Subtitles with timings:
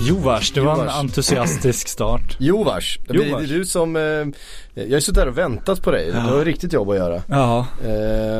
[0.00, 2.36] Jovars, det var en entusiastisk start.
[2.38, 3.48] Jovars, det är Jovars.
[3.48, 4.02] du som, eh,
[4.74, 6.06] jag har suttit där och väntat på dig.
[6.12, 7.22] Du har riktigt jobb att göra.
[7.28, 7.92] Ja, Eh,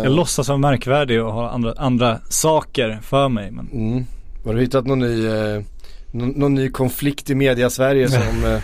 [0.04, 3.50] jag låtsas vara märkvärdig och ha andra, andra saker för mig.
[3.50, 4.06] Men mm.
[4.44, 5.62] Har du hittat någon ny, eh,
[6.10, 8.60] någon, någon ny konflikt i media-Sverige som eh,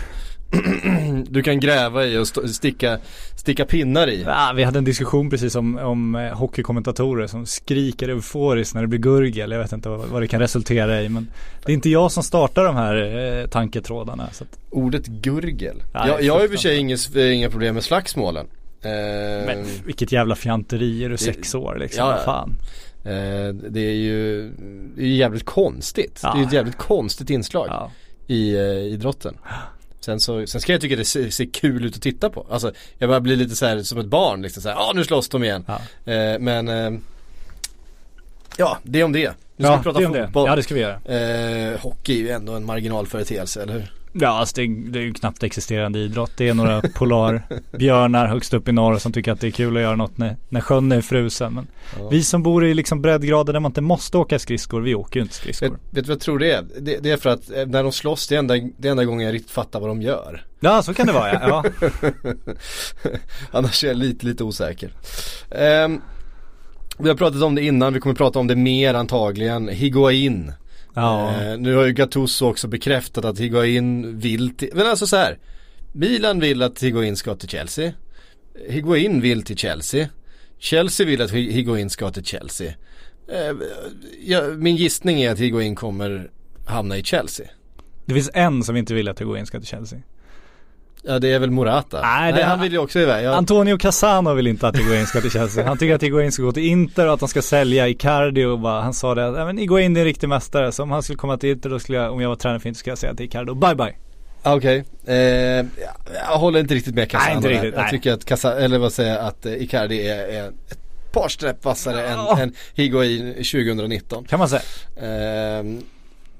[1.29, 2.99] du kan gräva i och st- sticka,
[3.37, 4.21] sticka pinnar i?
[4.21, 8.87] Ja, vi hade en diskussion precis om, om eh, hockeykommentatorer som skriker euforiskt när det
[8.87, 9.51] blir gurgel.
[9.51, 11.27] Jag vet inte vad, vad det kan resultera i men
[11.65, 12.95] det är inte jag som startar de här
[13.41, 14.23] eh, tanketrådarna.
[14.23, 15.75] Att, Ordet gurgel.
[15.93, 18.45] Ja, jag, jag har i och för sig inget, inga problem med slagsmålen.
[18.81, 18.89] Eh,
[19.45, 22.07] men vilket jävla fjanteri, är du sex år liksom?
[22.07, 22.55] ja, fan.
[23.03, 24.49] eh, det är ju
[24.95, 26.19] det är jävligt konstigt.
[26.23, 26.31] Ja.
[26.33, 27.89] Det är ju ett jävligt konstigt inslag
[28.27, 28.61] i eh,
[28.93, 29.37] idrotten.
[30.03, 32.47] Sen, så, sen ska jag tycka det ser, ser kul ut att titta på.
[32.49, 35.03] Alltså jag börjar bli lite så här som ett barn liksom så här, ja nu
[35.03, 35.65] slåss de igen.
[35.67, 36.13] Ja.
[36.13, 36.99] Eh, men eh,
[38.57, 39.33] ja, det är om det.
[39.57, 40.23] Nu ska Ja, vi prata det om det.
[40.25, 40.47] fotboll.
[40.49, 40.93] Ja det ska vi göra.
[41.73, 43.91] Eh, hockey är ju ändå en marginalföreteelse, eller hur?
[44.15, 46.31] Ja, alltså det, är, det är ju knappt existerande idrott.
[46.37, 49.83] Det är några polarbjörnar högst upp i norr som tycker att det är kul att
[49.83, 51.53] göra något när, när sjön är frusen.
[51.53, 51.67] Men
[51.99, 52.09] Ja.
[52.09, 55.21] vi som bor i liksom breddgrader där man inte måste åka skridskor, vi åker ju
[55.21, 55.69] inte Vet, skridskor.
[55.69, 56.63] vet du vad jag tror det är?
[56.81, 59.05] Det, det är för att eh, när de slåss, det är enda, det är enda
[59.05, 60.45] gången jag riktigt fattar vad de gör.
[60.59, 61.63] Ja, så kan det vara ja.
[61.81, 61.89] ja.
[63.51, 64.91] Annars är jag lite, lite osäker.
[65.51, 66.01] Ehm,
[66.99, 69.67] vi har pratat om det innan, vi kommer prata om det mer antagligen.
[69.67, 70.51] Higuain.
[70.93, 71.41] ja.
[71.41, 75.37] Eh, nu har ju Gattuso också bekräftat att Higuain vill till, men alltså så här.
[75.91, 77.93] Milan vill att Higuain ska till Chelsea.
[78.69, 80.09] Higuain vill till Chelsea.
[80.59, 82.67] Chelsea vill att Hi- Higuain ska till Chelsea.
[83.27, 83.55] Eh,
[84.25, 86.29] ja, min gissning är att Higuain kommer
[86.65, 87.47] hamna i Chelsea.
[88.05, 89.99] Det finns en som inte vill att Higuain ska till Chelsea.
[91.05, 92.01] Ja det är väl Morata.
[92.01, 93.25] Nej, det- han vill ju också iväg.
[93.25, 95.67] Jag, Antonio Casano vill inte att Higuain ska till Chelsea.
[95.67, 98.59] Han tycker att Higuain ska gå till Inter och att de ska sälja Icardi och
[98.59, 100.71] bara, han sa det att, "Ja, men Higuain är en riktig mästare.
[100.71, 102.67] Så om han skulle komma till Inter då skulle jag, om jag var tränare för
[102.69, 103.93] Inter skulle jag säga till Icardi, bye bye.
[104.43, 105.15] Ah, Okej, eh,
[106.29, 107.89] jag håller inte riktigt med Casano Nej, inte riktigt, Jag nej.
[107.91, 110.77] tycker att Casa, eller vad säger jag, att eh, Icardi är, är ett
[111.13, 112.33] par strepp vassare Ja.
[112.37, 114.23] än, än Higuain 2019.
[114.25, 114.61] Kan man säga.
[115.01, 115.81] Ehm,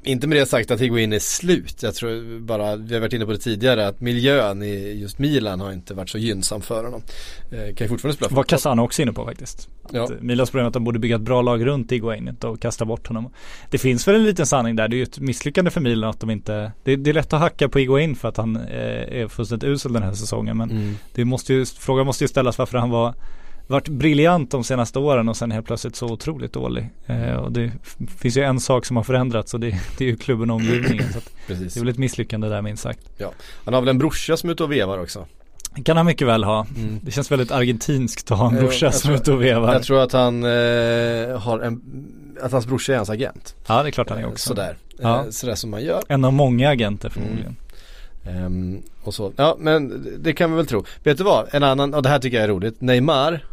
[0.03, 1.84] inte med det sagt att Higuain är slut.
[1.84, 5.59] Jag tror bara, vi har varit inne på det tidigare, att miljön i just Milan
[5.59, 7.02] har inte varit så gynnsam för honom.
[7.52, 8.44] Eh, kan ju fortfarande spela var.
[8.44, 9.69] Casano också inne på faktiskt.
[9.92, 10.03] Ja.
[10.03, 12.62] Att Milans problem är att de borde bygga ett bra lag runt Higuain inte och
[12.62, 13.34] kasta bort honom.
[13.69, 14.88] Det finns väl en liten sanning där.
[14.88, 17.40] Det är ju ett misslyckande för Milan att de inte, det, det är lätt att
[17.40, 20.58] hacka på Higuain för att han eh, är fullständigt usel den här säsongen.
[20.58, 20.96] Men Mm.
[21.16, 23.13] det måste ju, frågan måste ju ställas varför han var
[23.68, 26.90] varit briljant de senaste åren och sen helt plötsligt så otroligt dålig.
[27.06, 27.72] Eh, och det
[28.18, 31.13] finns ju en sak som har förändrats och det, det är ju klubben och omgivningen.
[31.13, 33.00] så det är väl ett misslyckande där minst sagt.
[33.66, 35.25] Han har väl en brorsa som är ute och vevar också.
[35.85, 36.66] Kan han mycket väl ha.
[36.78, 37.00] Mm.
[37.01, 39.74] Det känns väldigt argentinskt att ha en Eh, brorsa jag som är ute och vevar.
[39.74, 40.50] Jag tror att han eh,
[41.40, 41.81] har en,
[42.41, 43.56] att hans brorsa är hans agent.
[43.68, 44.47] Ja det är klart han är Eh, också.
[44.47, 44.78] Sådär.
[44.97, 45.19] Ja.
[45.19, 46.03] Eh, sådär som man gör.
[46.07, 47.56] En av många agenter förmodligen.
[48.25, 49.34] Ehm, och så.
[49.35, 50.85] Ja men det kan vi väl tro.
[51.03, 51.47] Vet du vad?
[51.51, 52.81] En annan, och det här tycker jag är roligt.
[52.81, 53.45] Neymar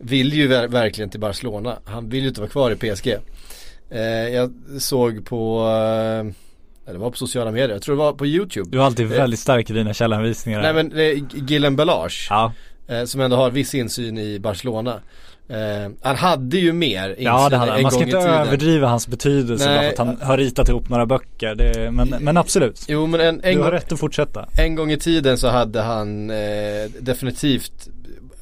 [0.00, 1.78] vill ju ver- verkligen till Barcelona.
[1.84, 3.16] Han vill ju inte vara kvar i PSG.
[3.90, 4.00] Eh,
[4.34, 5.60] jag såg på,
[6.86, 8.70] eh, det var på sociala medier, jag tror det var på YouTube.
[8.70, 10.62] Du är alltid Eh, väldigt stark i dina källanvisningar.
[10.62, 12.26] Nej men är Gillen Belage.
[12.30, 12.52] Ja,
[12.88, 15.00] Eh, som ändå har viss insyn i Barcelona.
[15.48, 17.82] Eh, han hade ju mer ja det hade han.
[17.82, 19.76] Man ska inte överdriva hans betydelse Nej.
[19.76, 21.54] bara för att han har ritat ihop några böcker.
[21.54, 22.84] Det, men, men absolut.
[22.88, 24.48] Jo men en, en, du har gång, rätt att fortsätta.
[24.58, 26.36] en gång i tiden så hade han eh,
[27.00, 27.88] definitivt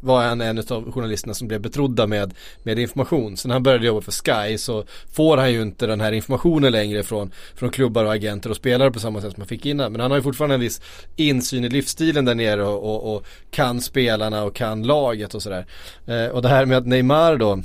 [0.00, 3.36] var han en av journalisterna som blev betrodda med, med information.
[3.36, 6.72] Så när han började jobba för Sky så får han ju inte den här informationen
[6.72, 9.92] längre från, från klubbar och agenter och spelare på samma sätt som han fick innan.
[9.92, 10.80] Men han har ju fortfarande en viss
[11.16, 15.66] insyn i livsstilen där nere och, och, och kan spelarna och kan laget och sådär.
[16.06, 17.62] Eh, och det här med att Neymar då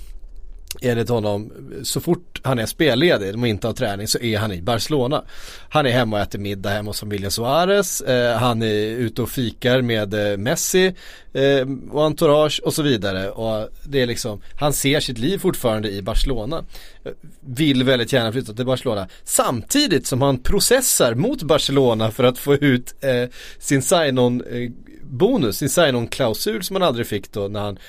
[0.82, 1.52] enligt honom,
[1.84, 5.24] så fort han är spelledig och inte har träning så är han i Barcelona.
[5.70, 9.30] Han är hemma och äter middag hemma hos familjen Suarez, eh, han är ute och
[9.30, 10.94] fikar med eh, Messi
[11.34, 13.30] eh, och entourage och så vidare.
[13.30, 16.64] Och det är liksom, han ser sitt liv fortfarande i Barcelona.
[17.06, 19.08] Eh, vill väldigt gärna flytta till Barcelona.
[19.24, 23.30] Samtidigt som han processar mot Barcelona för att få ut eh,
[23.60, 24.72] sin sign-on eh,
[25.02, 27.80] bonus, sin sign-on klausul som han aldrig fick då när han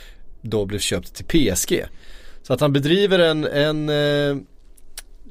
[0.43, 1.85] då blev köpt till PSG.
[2.47, 4.37] Så att han bedriver en, en, eh,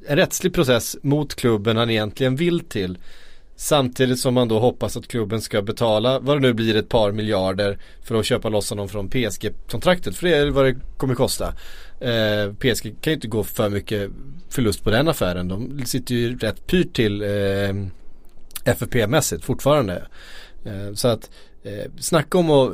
[0.08, 2.98] en rättslig process mot klubben han egentligen vill till.
[3.56, 7.12] Samtidigt som man då hoppas att klubben ska betala vad det nu blir ett par
[7.12, 10.16] miljarder för att köpa loss honom från PSG-kontraktet.
[10.16, 11.54] För det är vad det kommer kosta.
[12.00, 14.12] Eh, PSG kan ju inte gå för mycket
[14.50, 15.48] förlust på den affären.
[15.48, 17.74] De sitter ju rätt pyrt till eh,
[18.66, 20.08] FFP-mässigt fortfarande.
[20.66, 21.30] Eh, så att
[21.64, 22.74] eh, snacka om att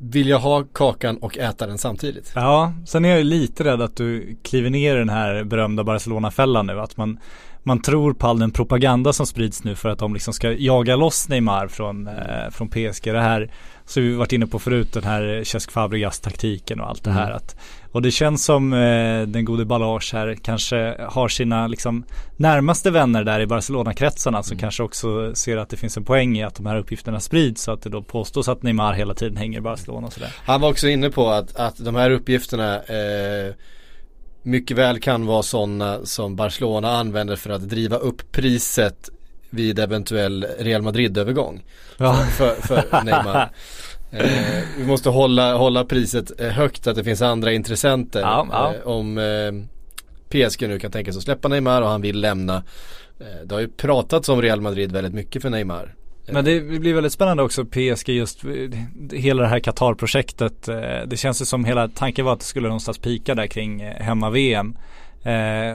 [0.00, 2.32] vilja ha kakan och äta den samtidigt.
[2.34, 6.66] Ja, sen är jag lite rädd att du kliver ner i den här berömda Barcelona-fällan
[6.66, 6.80] nu.
[6.80, 7.18] Att man,
[7.68, 10.96] man tror på all den propaganda som sprids nu för att de liksom ska jaga
[10.96, 13.12] loss Neymar från, eh, från PSG.
[13.12, 13.50] Det här
[13.86, 17.24] så vi varit inne på förut den här Cesc Fabregas taktiken och allt det här.
[17.24, 17.36] Mm.
[17.36, 17.56] Att,
[17.92, 22.04] och det känns som eh, den gode Ballage här kanske har sina liksom
[22.36, 26.42] närmaste vänner där i Barcelona-kretsarna som kanske också ser att det finns en poäng i
[26.42, 29.58] att de här uppgifterna sprids så att det då påstås att Neymar hela tiden hänger
[29.58, 30.34] i Barcelona och sådär.
[30.44, 33.54] Han var också inne på att, att de här uppgifterna eh,
[34.42, 39.10] mycket väl kan vara sådana som Barcelona använder för att driva upp priset
[39.50, 41.64] vid eventuell Real Madrid-övergång.
[41.96, 42.14] Ja.
[42.14, 43.50] För, för Neymar.
[44.10, 48.20] Eh, vi måste hålla, hålla priset eh, högt att det finns andra intressenter.
[48.20, 48.74] Ja, ja.
[48.74, 49.52] Eh, om eh,
[50.28, 52.56] PSG nu kan tänka sig att släppa Neymar och han vill lämna.
[53.20, 55.94] Eh, det har ju pratats om Real Madrid väldigt mycket för Neymar.
[56.32, 58.50] Men det blir väldigt spännande också PSG just eh,
[59.12, 60.68] hela det här Qatar-projektet.
[60.68, 60.76] Eh,
[61.06, 64.02] det känns ju som hela tanken var att det skulle någonstans pika där kring eh,
[64.02, 64.76] hemma-VM.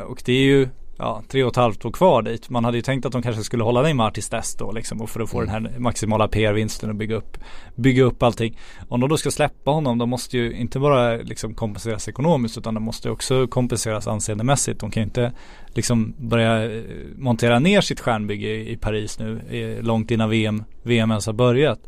[0.06, 0.70] Och det är ju
[1.04, 2.50] ja, tre och ett halvt år kvar dit.
[2.50, 5.10] Man hade ju tänkt att de kanske skulle hålla Neymar tills dess då liksom och
[5.10, 7.38] för att få den här maximala PR-vinsten och bygga upp,
[7.76, 8.58] bygga upp allting.
[8.90, 12.74] Om de då ska släppa honom, de måste ju inte bara liksom kompenseras ekonomiskt utan
[12.74, 14.80] de måste också kompenseras anseendemässigt.
[14.80, 15.32] De kan ju inte
[15.68, 16.84] liksom börja eh,
[17.18, 21.34] montera ner sitt stjärnbygge i, i Paris nu eh, långt innan VM, VM ens har
[21.34, 21.80] börjat.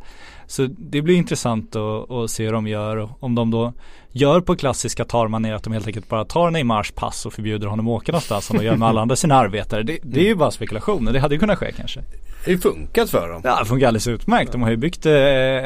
[0.47, 3.73] Så det blir intressant att, att se hur de gör om de då
[4.11, 7.87] gör på klassiska Qatar-manér att de helt enkelt bara tar Neymars pass och förbjuder honom
[7.87, 9.83] att åka någonstans som de gör med alla andra sina arbetare.
[9.83, 11.99] Det, det är ju bara spekulationer, det hade ju kunnat ske kanske.
[11.99, 13.41] Det har ju funkat för dem.
[13.43, 14.51] Ja, det funkar alldeles utmärkt.
[14.51, 15.13] De har ju byggt eh,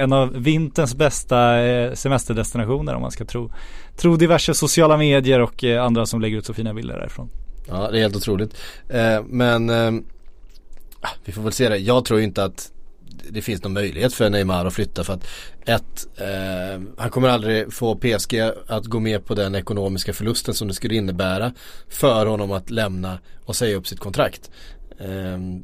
[0.01, 3.51] en av vinterns bästa eh, semesterdestinationer om man ska tro,
[3.97, 7.29] tro diverse sociala medier och eh, andra som lägger ut så fina bilder därifrån.
[7.67, 8.57] Ja, det är helt otroligt.
[9.25, 9.69] Men
[11.01, 11.77] ah, vi får väl se det.
[11.77, 12.71] Jag tror ju inte att
[13.29, 15.27] det finns någon möjlighet för Neymar att flytta för att
[15.65, 20.67] ett, eh, han kommer aldrig få PSG att gå med på den ekonomiska förlusten som
[20.67, 21.53] det skulle innebära
[21.89, 24.51] för honom att lämna och säga upp sitt kontrakt.
[24.99, 25.07] Eh,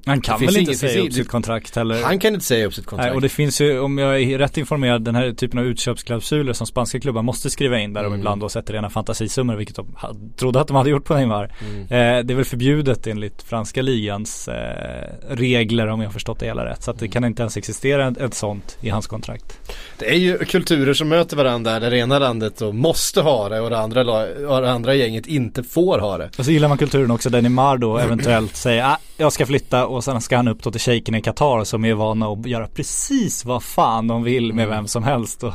[0.05, 2.03] Han kan väl inte säga upp sitt kontrakt heller?
[2.03, 3.07] Han kan inte säga upp sitt kontrakt.
[3.07, 6.53] Nej, och det finns ju, om jag är rätt informerad, den här typen av utköpsklausuler
[6.53, 8.19] som spanska klubbar måste skriva in där de Mm.
[8.19, 9.95] ibland då sätter rena fantasisummor, vilket de
[10.37, 11.51] trodde att de hade gjort på Neymar.
[11.61, 11.81] Mm.
[11.81, 16.45] Eh, det är väl förbjudet enligt franska ligans eh, regler om jag har förstått det
[16.45, 16.83] hela rätt.
[16.83, 19.59] Så att det kan inte ens existera ett, ett sånt i hans kontrakt.
[19.97, 23.59] Det är ju kulturer som möter varandra där det ena landet då måste ha det
[23.61, 24.01] och det andra,
[24.49, 26.29] och det andra gänget inte får ha det.
[26.37, 29.87] Och så gillar man kulturen också där Neymar då eventuellt säger ah, jag ska flytta
[29.87, 32.67] och sen ska han upp då till shejken i Qatar som är vana att göra
[32.67, 35.43] precis vad fan de vill med vem som helst.
[35.43, 35.53] Och,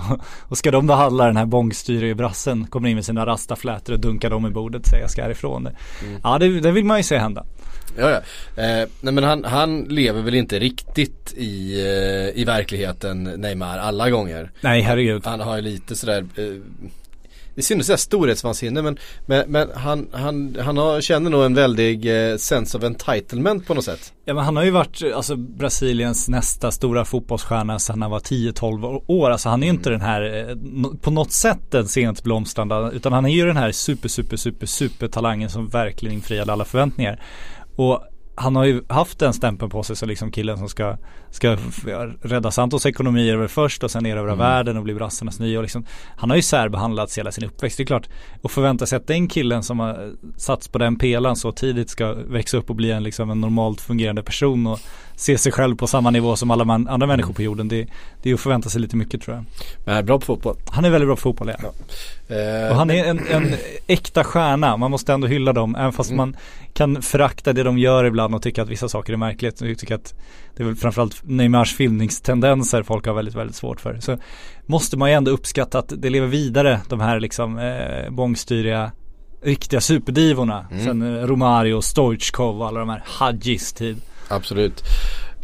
[0.48, 4.30] och ska de behandla den här bångstyriga brassen, kommer in med sina rastaflätor och dunkar
[4.30, 5.68] dem i bordet och säger jag ska härifrån.
[6.22, 7.44] Ja det, det vill man ju se hända.
[7.98, 8.16] Ja, ja.
[8.62, 14.10] Eh, nej men han, han lever väl inte riktigt i, eh, i verkligheten Neymar alla
[14.10, 14.50] gånger.
[14.60, 15.26] Nej herregud.
[15.26, 16.44] Han har ju lite sådär eh,
[17.60, 21.44] det är synd att säga storhetsvansinne men, men, men han, han, han har, känner nog
[21.44, 24.12] en väldig eh, sense of entitlement på något sätt.
[24.24, 29.02] Ja men han har ju varit alltså Brasiliens nästa stora fotbollsstjärna sedan han var 10-12
[29.06, 29.30] år.
[29.30, 30.56] Alltså han är ju inte den här eh,
[31.00, 34.66] på något sätt den sent blomstrande utan han är ju den här super super super
[34.66, 37.20] super talangen som verkligen infriade alla förväntningar.
[37.76, 38.04] Och
[38.40, 40.96] han har ju haft den stämpeln på sig som liksom killen som ska,
[41.30, 41.84] ska f-
[42.22, 45.84] rädda Santos ekonomier väl först och sen erövra världen och bli brassarnas nya och liksom,
[46.16, 47.76] Han har ju särbehandlats hela sin uppväxt.
[47.76, 48.08] Det är klart,
[48.42, 52.12] att förvänta sig att den killen som har satts på den pelaren så tidigt ska
[52.14, 54.78] växa upp och bli en, liksom, en normalt fungerande person och
[55.16, 57.68] se sig själv på samma nivå som alla man, andra människor på jorden.
[57.68, 57.86] Det,
[58.22, 59.44] det är att förvänta sig lite mycket tror jag.
[59.84, 60.56] Men han är bra på fotboll.
[60.70, 61.72] Han är väldigt bra på fotboll ja.
[62.36, 63.54] Eh, Och han är en, en
[63.86, 65.74] äkta stjärna, man måste ändå hylla dem.
[65.76, 66.16] Även fast Mm.
[66.16, 66.36] man
[66.74, 69.60] kan förakta det de gör ibland och tycka att vissa saker är märkligt.
[69.60, 70.14] Jag tycker att
[70.56, 74.00] det är väl framförallt Neymars filmningstendenser folk har väldigt, väldigt svårt för.
[74.00, 74.18] Så
[74.66, 78.92] måste man ju ändå uppskatta att det lever vidare, de här liksom eh, bångstyriga
[79.42, 80.66] riktiga superdivorna.
[80.70, 80.84] Mm.
[80.84, 83.96] Sen eh, Romario, Stoichkov och alla de här Hadjis tid.
[84.28, 84.82] Absolut.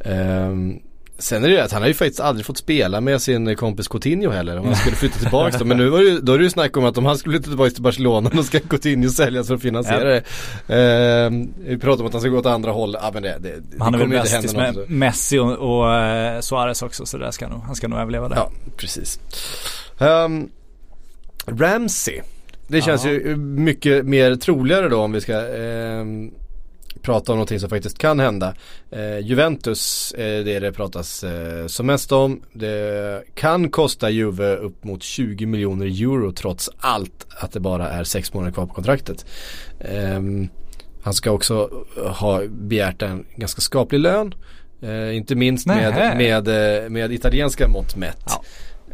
[0.05, 0.81] Ehm,
[1.19, 3.89] sen är det ju att han har ju faktiskt aldrig fått spela med sin kompis
[3.89, 5.65] Coutinho heller om han skulle flytta tillbaka då.
[5.65, 7.33] Men nu var det ju, då är det ju snack om att om han skulle
[7.33, 10.23] flytta tillbaka till Barcelona då ska Coutinho säljas för att finansiera det.
[10.69, 12.97] Ehm, vi pratar om att han ska gå åt andra håll.
[13.03, 14.77] Ja men det, det, det Han är väl bästis med.
[14.91, 18.37] Messi och, och eh, Suarez också så där ska nog, han ska nog överleva där.
[18.37, 19.21] Ja, precis.
[19.99, 20.49] Um,
[21.47, 22.21] Ramsey.
[22.69, 23.11] Det känns Ja.
[23.11, 26.31] ju mycket mer troligare då om vi ska ehm,
[27.03, 28.55] prata om någonting som faktiskt kan hända.
[28.91, 32.43] Eh, Juventus är det det pratas eh, som mest om.
[32.53, 38.05] Det kan kosta Juve upp mot 20 miljoner euro trots allt att det bara är
[38.05, 39.27] sex månader kvar på kontraktet.
[39.81, 40.49] Ehm,
[41.03, 44.35] han ska också ha begärt en ganska skaplig lön.
[44.83, 46.15] Eh, inte minst med, Nähä.
[46.15, 46.49] med,
[46.85, 48.23] eh, med italienska mått mätt.
[48.27, 48.43] Ja.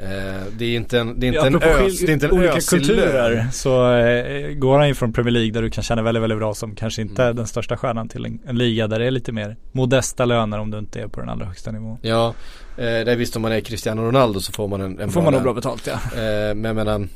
[0.03, 2.33] Eh, det är inte en, det är inte Ja, en ös, det är inte en
[2.33, 6.23] olika kulturer så eh, går han ju från Premier League där du kan känna väldigt,
[6.23, 7.31] väldigt bra som kanske inte Mm.
[7.31, 10.59] är den största stjärnan till en, en liga där det är lite mer modesta löner
[10.59, 11.99] om du inte är på den allra högsta nivån.
[12.03, 12.29] Ja,
[12.77, 15.23] eh, det är visst om man är Cristiano Ronaldo så får man en, en får
[15.23, 15.93] man nog bra betalt ja.
[15.93, 17.09] Eh, men jag menar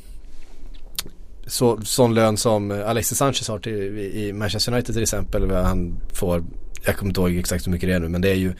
[1.47, 5.51] så, sån lön som Alexis Sanchez har till, i Manchester United till exempel.
[5.51, 6.43] Han får,
[6.85, 8.53] jag kommer inte ihåg exakt hur mycket det är nu men det är ju,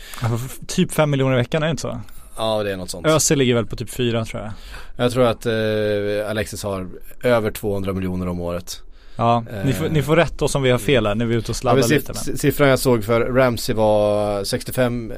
[0.67, 2.01] Typ 5 miljoner i veckan är det inte så?
[2.37, 3.07] Ja det är något sånt.
[3.07, 4.51] Özil ligger väl på typ 4 tror jag.
[5.05, 6.87] Jag tror att eh, Alexis har
[7.23, 8.81] över 200 miljoner om året.
[9.19, 9.75] Ja, ni, Eh.
[9.75, 11.49] får, ni får rätt oss om vi har fel här när vi är ute och
[11.49, 12.13] Ja, sladdar men lite.
[12.27, 12.37] Men.
[12.37, 15.17] siffran jag såg för Ramsey var 65, eh,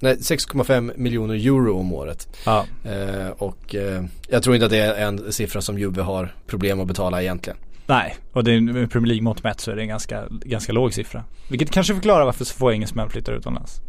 [0.00, 2.28] nej 6,5 miljoner euro om året.
[2.46, 2.64] Ja.
[2.84, 6.80] Eh, och eh, jag tror inte att det är en siffra som Juve har problem
[6.80, 7.56] att betala egentligen.
[7.86, 10.72] Nej, och det är med Premier League mått mätt så är det en ganska, ganska
[10.72, 11.24] låg siffra.
[11.50, 13.80] Vilket kanske förklarar varför så få engelsmän flyttar utomlands.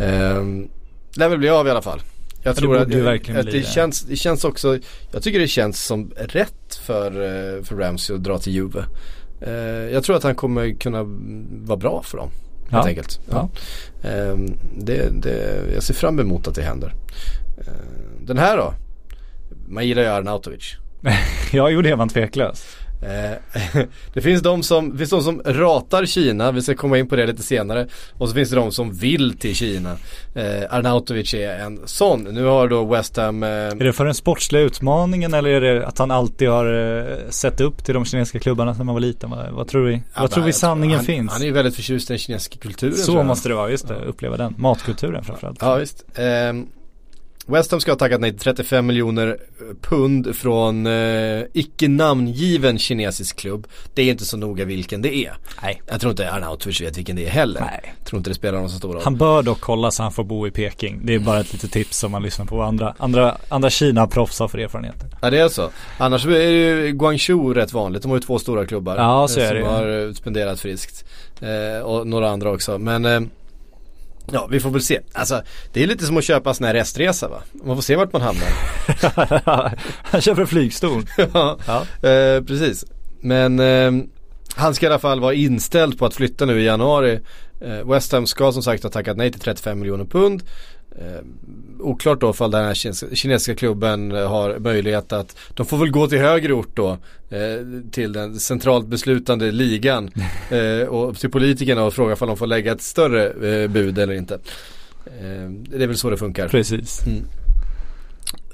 [0.00, 0.68] Um,
[1.16, 2.00] lär väl bli av i alla fall.
[2.42, 4.78] Jag tror att, att bli det, känns, det känns också,
[5.12, 8.84] jag tycker det känns som rätt för, eh, för Ramsey att dra till Juve.
[9.40, 9.52] Eh,
[9.92, 11.02] jag tror att han kommer kunna
[11.64, 12.30] vara bra för dem.
[12.68, 12.76] Ja.
[12.76, 13.20] Helt enkelt.
[13.30, 13.48] Ja.
[14.02, 16.94] Ehm, det, det, jag ser fram emot att det händer.
[17.58, 18.74] Ehm, den här då?
[19.68, 20.76] Man gillar ju Arnautovic.
[21.52, 22.76] Ja, jo det är man tveklös.
[23.04, 23.82] Eh,
[24.14, 27.16] det finns de som, det finns de som ratar Kina, vi ska komma in på
[27.16, 27.86] det lite senare.
[28.12, 29.96] Och så finns det de som vill till Kina.
[30.34, 32.22] Eh, Arnautovic är en sån.
[32.22, 35.86] Nu har då West Ham eh, Är det för den sportsliga utmaningen eller är det
[35.86, 39.30] att han alltid har eh, sett upp till de kinesiska klubbarna sedan man var liten?
[39.30, 39.94] Vad, vad tror vi?
[39.94, 41.32] Ja, vad tror vi sanningen han, finns?
[41.32, 43.94] Han är ju väldigt förtjust i den kinesiska kulturen Så måste det vara, just det.
[43.94, 44.54] Uppleva den.
[44.58, 45.58] Matkulturen framförallt.
[45.60, 46.04] Ja visst.
[46.14, 46.66] Ehm,
[47.46, 49.38] West Ham ska ha tackat nej till 35 miljoner
[49.82, 53.66] pund från eh, icke namngiven kinesisk klubb.
[53.94, 55.32] Det är inte så noga vilken det är.
[55.62, 55.82] Nej.
[55.86, 57.60] Jag tror inte Arnautovic vet vilken det är heller.
[57.60, 57.94] Nej.
[57.98, 59.02] Jag tror inte det spelar någon så stor roll.
[59.04, 61.00] Han bör dock kolla så han får bo i Peking.
[61.04, 64.38] Det är bara ett litet tips om man lyssnar på vad andra, andra, andra Kina-proffs
[64.40, 65.08] har för erfarenheter.
[65.22, 65.70] Ja det är så.
[65.98, 68.02] Annars är ju Guangzhou rätt vanligt.
[68.02, 68.96] De har ju två stora klubbar.
[68.96, 69.66] Ja, så eh, är som det ju.
[69.66, 71.04] har eh, spenderat friskt.
[71.40, 72.78] Eh, och några andra också.
[72.78, 73.20] Men eh,
[74.32, 75.00] Ja vi får väl se.
[75.12, 77.42] Alltså det är lite som att köpa sån här restresa va.
[77.64, 78.48] Man får se vart man hamnar.
[80.02, 81.02] han köper en flygstol.
[81.32, 82.08] ja, Ja.
[82.08, 82.84] eh, precis.
[83.20, 83.92] Men eh,
[84.56, 87.20] han ska i alla fall vara inställd på att flytta nu i januari.
[87.60, 90.42] Eh, West Ham ska som sagt ha tackat nej till 35 miljoner pund.
[91.84, 92.74] Oklart då ifall den här
[93.14, 96.98] kinesiska, klubben eh, har möjlighet att, de får väl gå till högre ort då.
[97.30, 97.38] Eh,
[97.90, 100.10] till den centralt beslutande ligan.
[100.50, 104.38] Eh, och till politikerna och fråga ifall de får lägga ett större bud eller inte.
[105.68, 106.48] Det är väl så det funkar.
[106.48, 107.00] Precis.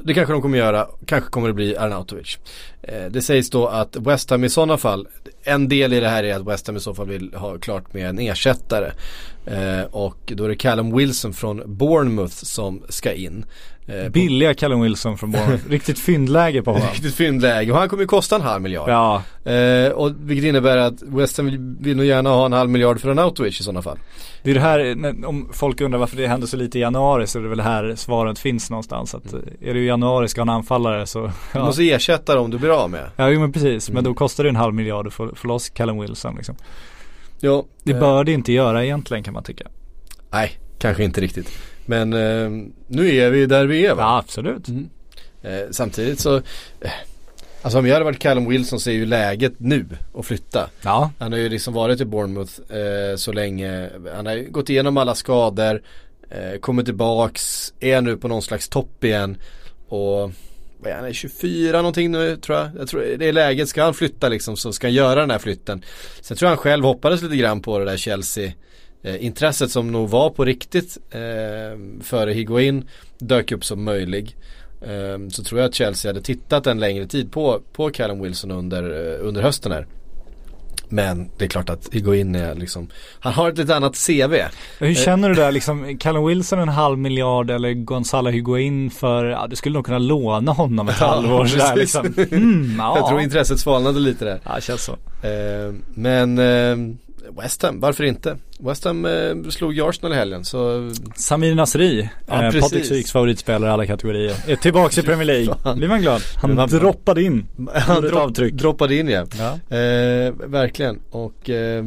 [0.04, 2.38] Det kanske de kommer göra, kanske kommer det bli Arnautovic.
[2.83, 5.09] Eh, det sägs då att West Ham i sådana fall,
[5.42, 7.95] en del i det här är att West Ham i så fall vill ha klart
[7.95, 8.92] med en ersättare.
[9.47, 13.45] Eh, och då är det Callum Wilson från Bournemouth som ska in.
[13.90, 15.62] Eh, Billiga Callum Wilson från Bournemouth.
[15.68, 16.88] Riktigt fyndläge på honom.
[16.92, 18.88] Riktigt fyndläge och han kommer ju kosta en halv miljard.
[18.90, 22.70] Ja, Eh, och vilket innebär att West Ham vill, vill nog gärna ha en halv
[22.70, 23.99] miljard för Arnautovic i sådana fall.
[24.42, 27.38] det är det här, om folk undrar varför det händer så lite i januari så
[27.38, 29.14] är det väl här svaret finns någonstans.
[29.14, 31.64] Att eh, är det i januari ska ha en anfallare så, Du ja.
[31.64, 33.04] måste ersätta dem du blir av med.
[33.16, 33.88] Ja, jo, men precis.
[33.88, 34.04] Men Mm.
[34.04, 36.54] då kostar det en halv miljard att få, få loss Callum Wilson liksom.
[37.40, 39.64] Ja, Det eh, bör det inte göra egentligen kan man tycka.
[40.32, 40.50] Nej,
[40.81, 41.49] kanske inte riktigt.
[41.87, 42.51] Men eh,
[42.87, 44.03] nu är vi där vi är va?
[44.03, 44.69] Ja, absolut.
[44.69, 44.89] Mm.
[45.43, 46.37] Eh, samtidigt så,
[46.81, 46.91] eh,
[47.63, 50.71] alltså om jag hade varit Callum Wilson så är ju läget nu att flytta.
[50.83, 53.91] Ja, Han har ju liksom varit i Bournemouth eh, så länge.
[54.15, 55.83] Han har ju gått igenom alla skador,
[56.31, 59.37] eh, kommit tillbaks, är nu på någon slags topp igen.
[59.89, 60.33] Och
[60.83, 62.69] vad är han, är 24 någonting nu tror jag.
[62.79, 65.39] Jag tror det är läget, ska han flytta liksom så ska han göra den här
[65.39, 65.85] flytten.
[66.21, 68.53] Sen tror jag han själv hoppades lite grann på det där Chelsea
[69.02, 71.21] eh, intresset som nog var på riktigt eh,
[72.02, 72.88] före Higuain
[73.19, 74.37] dök upp som möjlig.
[74.83, 78.50] Eh, så tror jag att Chelsea hade tittat en längre tid på, på Callum Wilson
[78.50, 79.87] under, eh, under hösten här.
[80.92, 82.88] Men det är klart att Higuain är liksom,
[83.21, 84.35] han har ett lite annat CV.
[84.78, 89.47] hur känner du där liksom, Callum Wilson en halv miljard eller Gonzalo Higuain för, ja
[89.50, 92.14] du skulle nog kunna låna honom ett Ja, halvår sådär liksom.
[92.30, 92.97] Mm, ja.
[92.99, 94.40] Jag tror intresset svalnade lite där.
[94.45, 94.92] Ja, det känns så.
[95.26, 96.97] Eh, men eh,
[97.37, 98.37] West Ham, varför inte?
[98.59, 102.61] West Ham eh, slog ju Arsenal i helgen så Samir Nasri, Ja, eh.
[102.61, 105.75] Patrik Syks favoritspelare i alla kategorier, är tillbaka i Premier League.
[105.77, 106.23] Blir man glad?
[106.37, 107.47] Han Man- droppade in.
[107.75, 108.55] han dropp, avtryck.
[108.55, 109.27] droppade in ja.
[109.39, 111.85] Ja, Eh, verkligen och eh,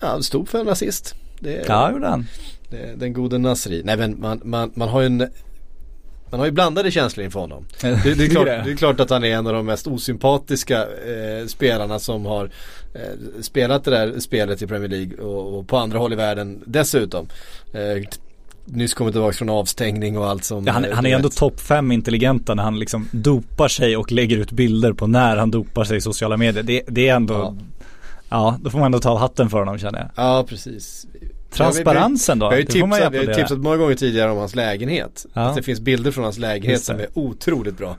[0.00, 1.14] ja, han stod för en assist.
[1.40, 2.26] Det, ja gjorde han.
[2.70, 3.82] det, den gode Nasri.
[3.84, 5.28] Nej men man, man, man har ju en
[6.34, 7.66] man har ju blandade känslor inför honom.
[7.80, 10.80] Det, det, är klart, det är klart att han är en av de mest osympatiska
[10.82, 12.50] eh, spelarna som har
[12.94, 16.62] eh, spelat det där spelet i Premier League och, och på andra håll i världen
[16.66, 17.28] dessutom.
[17.72, 18.04] Eh,
[18.64, 21.60] nyss kommit tillbaka från avstängning och allt som Ja, han, eh, han är ändå topp
[21.60, 25.84] fem intelligenta när han liksom dopar sig och lägger ut bilder på när han dopar
[25.84, 26.62] sig i sociala medier.
[26.62, 27.56] Det, det är ändå, Ja.
[28.28, 28.58] ja.
[28.62, 30.08] då får man ändå ta av hatten för honom känner jag.
[30.16, 31.06] Ja precis.
[31.56, 32.46] Transparensen då?
[32.46, 35.26] Jag har ju tipsat, jag har tipsat många gånger tidigare om hans lägenhet.
[35.32, 35.40] Ja.
[35.40, 37.96] Att det finns bilder från hans lägenhet som är otroligt bra.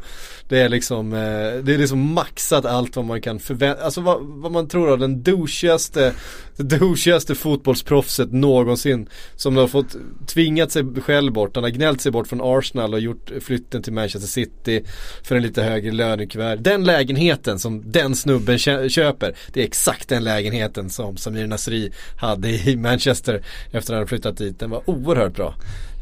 [0.47, 1.19] Det är liksom, eh,
[1.63, 5.00] det är liksom maxat allt vad man kan förvänta, alltså vad, vad man tror av
[5.00, 6.13] den douchigaste,
[6.57, 9.09] det douchigaste fotbollsproffset någonsin.
[9.35, 9.95] Som har fått
[10.27, 13.93] tvingat sig själv bort, han har gnällt sig bort från Arsenal och gjort flytten till
[13.93, 14.83] Manchester City
[15.24, 16.57] för en lite högre lönekuvert.
[16.59, 18.57] Den lägenheten som den snubben
[18.89, 23.95] köper, det är exakt den lägenheten som Samir Nasri hade i Manchester efter att han
[23.97, 24.59] hade flyttat dit.
[24.59, 25.55] Den var oerhört bra.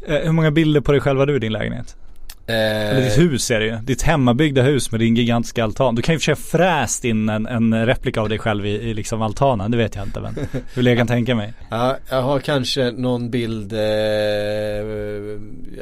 [0.08, 1.96] Eh, hur många bilder på dig själv har du i din lägenhet?
[2.48, 3.76] Eller ditt Eh, hus är det ju.
[3.76, 5.96] Ditt hemmabyggda hus med din gigantiska altan.
[5.96, 8.94] Du kan ju för sig fräst in en, en replika av dig själv i, i
[8.94, 10.36] liksom altanen, det vet jag inte men
[10.74, 11.54] hur jag kan tänka mig.
[11.70, 13.80] ja, jag har kanske någon bild, eh,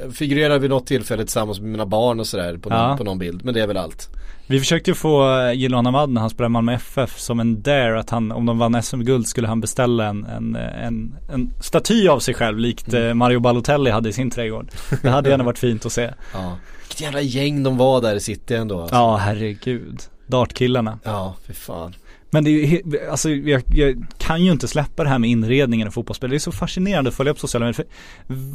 [0.03, 2.87] jag figurerar vid något tillfälle tillsammans med mina barn och sådär på, Ja.
[2.87, 3.45] någon, på någon bild.
[3.45, 4.09] Men det är väl allt.
[4.47, 7.99] Vi försökte ju få eh, Jiloan Ahmad när han spelade Malmö FF som en dare
[7.99, 12.19] att han, om de vann SM-guld skulle han beställa en, en, en, en staty av
[12.19, 13.07] sig själv likt Mm.
[13.07, 14.67] eh, Mario Balotelli hade i sin trädgård.
[15.01, 16.01] Det hade gärna varit fint att se.
[16.33, 16.55] Ja.
[16.81, 18.81] Vilket jävla gäng de var där i city ändå.
[18.81, 18.95] Alltså.
[18.95, 20.01] Ja, herregud.
[20.27, 20.99] Dartkillarna.
[21.03, 21.93] Ja, för fan.
[22.33, 25.87] Men det är ju, alltså jag, jag kan ju inte släppa det här med inredningen
[25.87, 26.29] och fotbollsspel.
[26.29, 27.73] Det är så fascinerande att följa upp sociala medier.
[27.73, 27.85] För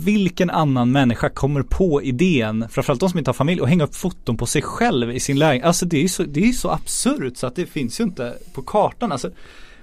[0.04, 3.94] vilken annan människa kommer på idén, framförallt de som inte har familj, att hänga upp
[3.94, 5.66] foton på sig själv i sin lägenhet.
[5.66, 8.34] Alltså det är ju så, det är så absurt så att det finns ju inte
[8.52, 9.12] på kartan.
[9.12, 9.30] Alltså,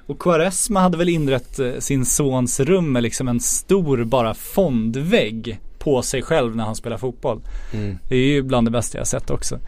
[0.06, 5.60] och Quaresma hade väl inrett eh, sin sons rum med liksom en stor bara fondvägg
[5.80, 7.42] på sig själv när han spelar fotboll.
[7.74, 7.98] Mm.
[8.10, 9.60] Det är ju bland det bästa jag sett också.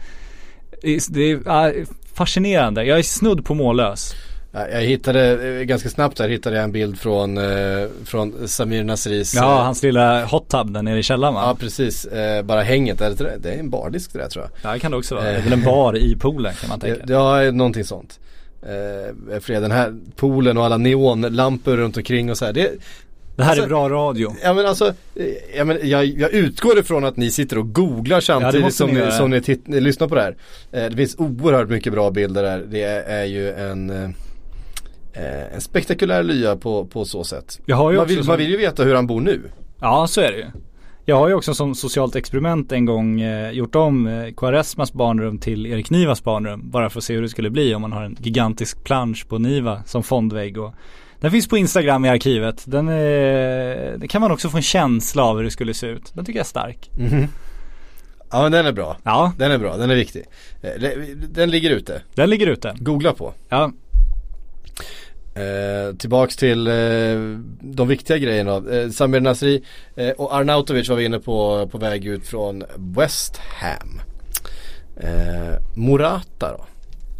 [1.08, 1.72] Det är, ja,
[2.16, 2.84] fascinerande.
[2.84, 4.14] Jag är snudd på mållös.
[4.52, 8.84] Ja, Jag hittade, eh, ganska snabbt där hittade jag en bild från, eh, från Samir
[8.84, 11.42] Nasris Ja, eh, hans lilla hot tub där nere i källaren va?
[11.46, 12.08] Ja precis,
[12.44, 14.70] bara hänget, där, det är en bardisk det där tror jag.
[14.70, 15.24] Ja, det kan det också vara.
[15.24, 17.00] Det är väl en bar i poolen kan man tänka.
[17.06, 18.18] Ja, någonting sånt.
[18.62, 22.52] Eh, för den här poolen och alla neonlampor runt omkring och så här.
[22.52, 22.70] Det,
[23.36, 24.34] Det här alltså- är bra radio.
[24.42, 28.20] ja men alltså, eh, ja, men jag, jag utgår ifrån att ni sitter och googlar
[28.20, 30.36] samtidigt måste som, ni som ni, titt, ni lyssnar på det här.
[30.72, 32.64] Eh, det finns oerhört mycket bra bilder där.
[32.70, 34.10] Det är, är ju en, eh,
[35.12, 37.60] eh, en spektakulär lya på, på så sätt.
[37.96, 39.40] Man vill, som- man vill ju veta hur han bor nu.
[39.80, 40.46] Ja, så är det ju.
[41.08, 45.38] Jag har ju också som socialt experiment en gång eh, gjort om eh, Quaresmas barnrum
[45.38, 46.70] till Erik Nivas barnrum.
[46.70, 49.38] Bara för att se hur det skulle bli om man har en gigantisk plansch på
[49.38, 50.58] Niva som fondvägg.
[50.58, 50.74] Och
[51.20, 52.62] den finns på Instagram i arkivet.
[52.66, 56.10] Den är, det kan man också få en känsla av hur det skulle se ut.
[56.14, 56.90] Den tycker jag är stark.
[58.30, 58.96] Ja men den är bra.
[59.02, 60.24] Ja, Den är bra, den är viktig.
[60.62, 60.70] Eh,
[61.30, 62.02] Den ligger ute.
[62.14, 62.74] den ligger ute.
[62.78, 63.34] Googla på.
[63.48, 63.72] Ja,
[65.34, 66.74] Eh, tillbaks till eh,
[67.60, 68.56] de viktiga grejerna.
[68.76, 69.62] Eh, Samir Nasri
[69.96, 74.00] eh, och Arnautovic var vi inne på på väg ut från West Ham.
[74.96, 76.64] Eh, Morata då?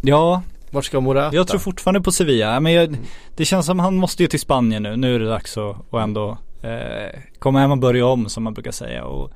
[0.02, 0.42] ja
[0.76, 1.36] Vart ska Morata?
[1.36, 2.60] Jag tror fortfarande på Sevilla.
[2.60, 2.96] Men jag,
[3.36, 4.96] det känns som han måste ju till Spanien nu.
[4.96, 8.54] Nu är det dags att, att ändå eh, komma hem och börja om som man
[8.54, 9.04] brukar säga.
[9.04, 9.32] Och,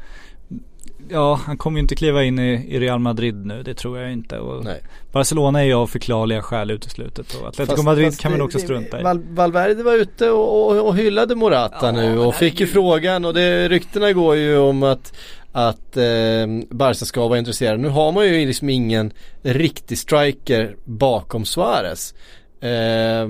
[1.09, 3.63] ja, han kommer ju inte kliva in i, i Real Madrid nu.
[3.63, 4.39] Det tror jag inte.
[4.39, 4.65] Och.
[5.13, 7.35] Barcelona är ju av förklarliga skäl uteslutet.
[7.35, 9.03] Och Atletico Fast- Madrid fast kan man också strunta i.
[9.03, 13.25] Val, Valverde var ute och, och, och hyllade Morata Ja, nu och fick ju frågan
[13.25, 15.13] och det, ryktena går ju om att
[15.53, 17.83] att eh, Barca ska vara intresserade.
[17.83, 22.15] Nu har man ju liksom ingen riktig striker bakom Suarez.
[22.61, 23.29] Eh,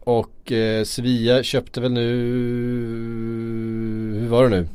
[0.00, 2.08] och eh, Sevilla köpte väl nu,
[4.20, 4.68] hur var det nu?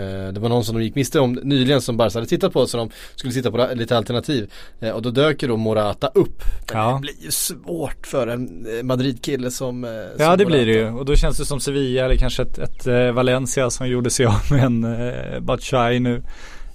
[0.00, 2.66] Eh, det var någon som de gick miste om nyligen som Barca hade tittat på
[2.66, 4.50] så de skulle titta på lite alternativ.
[4.80, 6.42] Eh, och då dök ju då Morata upp.
[6.72, 6.92] Ja.
[6.94, 10.72] det blir ju svårt för en eh, Madrid-kille som eh, Ja som det blir det
[10.74, 10.92] Morata.
[10.94, 14.26] ju och då känns det som Sevilla eller kanske ett, ett Valencia som gjorde sig
[14.26, 16.22] av med en eh, Batshuayi nu.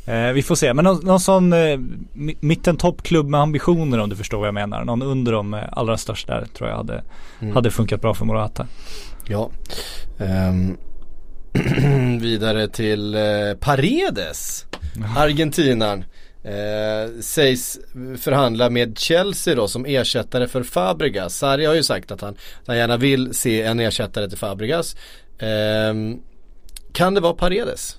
[0.08, 1.58] Eh, vi får se, men någon, någon sån eh,
[2.14, 4.84] mi- mittentoppklubb med ambitioner om du förstår vad jag menar.
[4.86, 7.04] Någon under de eh, allra största tror jag hade,
[7.42, 7.56] Mm.
[7.56, 8.68] hade funkat bra för Morata.
[9.28, 9.50] Ja.
[10.20, 10.78] Ehm,
[12.20, 13.22] vidare till eh,
[13.60, 14.66] Paredes.
[15.18, 16.06] Argentinaren.
[16.44, 17.80] Eh, sägs
[18.20, 21.38] förhandla med Chelsea då som ersättare för Fabregas.
[21.38, 24.96] Sarri har ju sagt att han, att han gärna vill se en ersättare till Fabregas.
[25.40, 25.94] Eh,
[26.94, 27.98] kan det vara Paredes?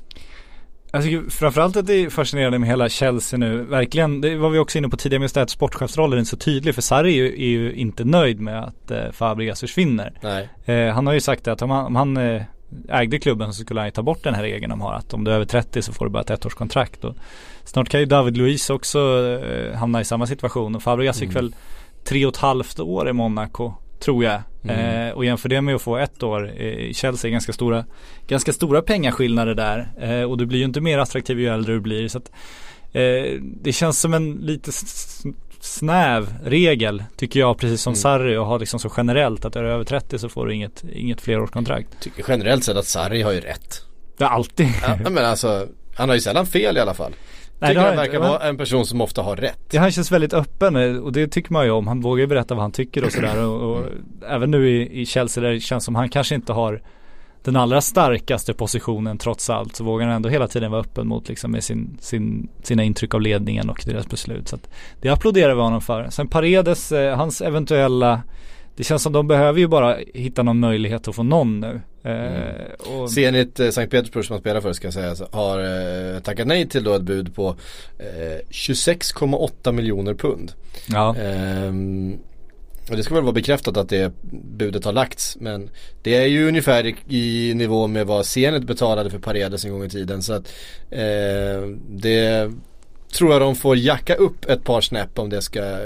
[0.93, 3.63] Jag tycker framförallt att det är fascinerande med hela Chelsea nu.
[3.63, 6.75] Verkligen, det var vi också inne på tidigare med att sportchefsrollen är så tydlig.
[6.75, 10.13] För Sarri är ju, är ju inte nöjd med att eh, Fabregas försvinner.
[10.21, 10.49] Nej.
[10.65, 12.43] Eh, han har ju sagt att om han, om han eh,
[12.89, 14.93] ägde klubben så skulle han ju ta bort den här regeln de har.
[14.93, 17.05] Att om du är över 30 så får du bara ett ettårskontrakt.
[17.05, 17.15] Och
[17.65, 19.01] snart kan ju David Luiz också
[19.45, 20.77] eh, hamna i samma situation.
[20.77, 21.55] Och Fabregas fick väl
[22.05, 23.73] tre och ett halvt år i Monaco.
[23.99, 24.41] Tror jag.
[24.69, 27.85] Eh, och jämför det med att få ett år i Chelsea, ganska stora,
[28.27, 29.89] ganska stora pengaskillnader där.
[30.01, 32.09] Eh, och du blir ju inte mer attraktiv ju äldre du blir.
[32.09, 32.31] Så att,
[32.93, 34.73] eh, det känns som en lite
[35.61, 39.69] snäv regel tycker jag, precis som Sarri och har liksom så generellt att är du
[39.69, 42.01] över 30 så får du inget, inget flerårskontrakt.
[42.01, 43.83] Tycker generellt sett att Sarri har ju rätt.
[44.19, 44.69] Det är alltid.
[45.05, 45.67] Ja, men alltså,
[45.97, 47.13] han har ju sällan fel i alla fall.
[47.59, 48.29] Nej, Tycker han verkar inte.
[48.29, 49.59] vara en person som ofta har rätt.
[49.71, 51.87] Det han känns väldigt öppen och det tycker man ju om.
[51.87, 53.45] Han vågar ju berätta vad han tycker och sådär.
[53.47, 53.85] Och, och
[54.29, 56.83] även nu i, i Chelsea där det känns som han kanske inte har
[57.47, 59.77] den allra starkaste positionen trots allt.
[59.77, 63.15] Så vågar han ändå hela tiden vara öppen mot liksom med sin, sin, sina intryck
[63.15, 64.49] av ledningen och deras beslut.
[64.49, 64.69] Så att
[65.01, 66.11] det applåderar vi honom för.
[66.11, 68.23] Sen Paredes, eh, hans eventuella
[68.77, 71.81] det känns som de behöver ju bara hitta någon möjlighet att få någon nu.
[72.03, 76.47] Eh, och, Zenit eh, Sankt Petersburg som han spelar för ska sägas har eh, tackat
[76.47, 77.57] nej till då ett bud på
[77.99, 80.53] eh, 26,8 miljoner pund.
[80.89, 81.17] ja.
[81.17, 82.19] Ehm,
[82.91, 85.71] och det ska väl vara bekräftat att det budet har lagts men
[86.03, 89.85] det är ju ungefär i, i nivå med vad Zenit betalade för Paredes en gång
[89.85, 90.53] i tiden så att
[90.91, 92.53] eh, det
[93.13, 95.79] tror jag de får jacka upp ett par snäpp om det ska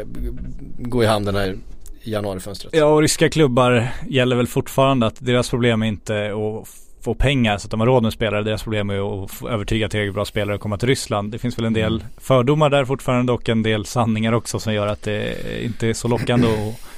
[0.79, 1.57] gå i hamn den här
[2.03, 2.75] januarifönstret.
[2.75, 6.69] Ja och ryska klubbar gäller väl fortfarande att deras problem är inte att
[7.01, 8.43] få pengar så att de har råd med spelare.
[8.43, 11.33] Deras problem är att övertyga tillräckligt bra spelare att komma till Ryssland.
[11.33, 14.87] Det finns väl en del fördomar där fortfarande och en del sanningar också som gör
[14.87, 16.49] att det inte är så lockande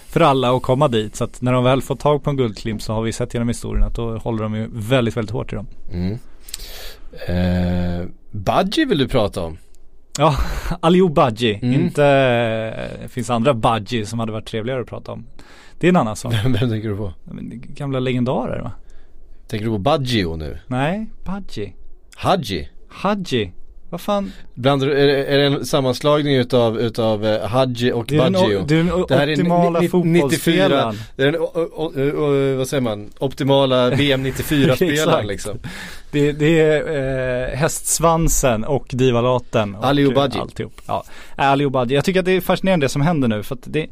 [0.09, 1.17] för alla att komma dit.
[1.17, 3.49] Så att när de väl får tag på en guldklimp så har vi sett genom
[3.49, 5.67] historien att då håller de ju väldigt, väldigt hårt i dem.
[5.93, 6.19] Mm.
[7.29, 9.59] Eh, Budgie vill du prata om?
[10.19, 10.37] Ja,
[10.81, 11.55] Aliou Badji.
[11.63, 11.81] Mm.
[11.81, 12.03] Inte,
[13.03, 15.27] det finns andra Badji som hade varit trevligare att prata om.
[15.79, 16.35] Det är en annan sak.
[16.45, 17.13] Vem tänker du på?
[17.75, 18.73] Gamla legendarer va?
[19.53, 20.59] Tänker du på Baggio nu?
[20.67, 21.75] Nej, Badji.
[22.17, 22.69] Hadji?
[22.89, 23.53] Hadji.
[23.91, 24.33] Vad fan?
[24.55, 28.33] Blandar du, är, är det en sammanslagning utav, utav eh, Hadji och Det är den,
[28.33, 28.59] Baggio?
[28.59, 30.95] o- det är den Det här är optimala ni- ni- fotbollsspelaren.
[30.95, 35.27] 94, det är den, o, o, o, vad säger man, optimala VM 94-spelaren Exakt.
[35.27, 35.59] liksom.
[36.11, 39.75] Det, det är eh, hästsvansen och divalaten.
[39.75, 40.41] och, Ali eh, Obadji.
[40.41, 40.73] Alltihop.
[40.87, 41.05] Ja,
[41.37, 41.95] Ali Obadji.
[41.95, 43.43] Jag tycker att det är fascinerande det som händer nu.
[43.43, 43.87] För att det,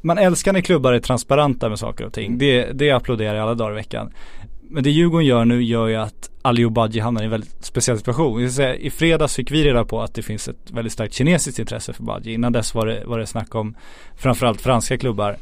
[0.00, 2.38] man älskar när klubbar är transparenta med saker och ting.
[2.38, 4.12] Det, det applåderar jag alla dagar i veckan.
[4.68, 7.98] Men det Djurgården gör nu gör ju att Ali Obadji hamnar i en väldigt speciell
[7.98, 8.50] situation.
[8.50, 11.92] Säga, I fredags fick vi reda på att det finns ett väldigt starkt kinesiskt intresse
[11.92, 12.32] för Badji.
[12.32, 13.74] Innan dess var det, var det snack om
[14.16, 15.36] framförallt franska klubbar.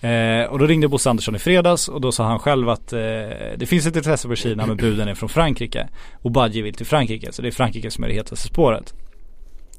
[0.00, 2.98] Eh, och då ringde Bosse Andersson i fredags och då sa han själv att eh,
[3.56, 5.88] det finns ett intresse för Kina men buden är från Frankrike.
[6.22, 8.94] Och Badji vill till Frankrike så det är Frankrike som är det hetaste spåret.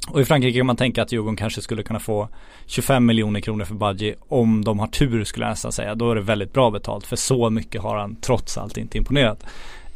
[0.09, 2.29] Och i Frankrike kan man tänka att Djurgården kanske skulle kunna få
[2.65, 5.95] 25 miljoner kronor för Badji om de har tur skulle jag nästan säga.
[5.95, 9.45] Då är det väldigt bra betalt för så mycket har han trots allt inte imponerat.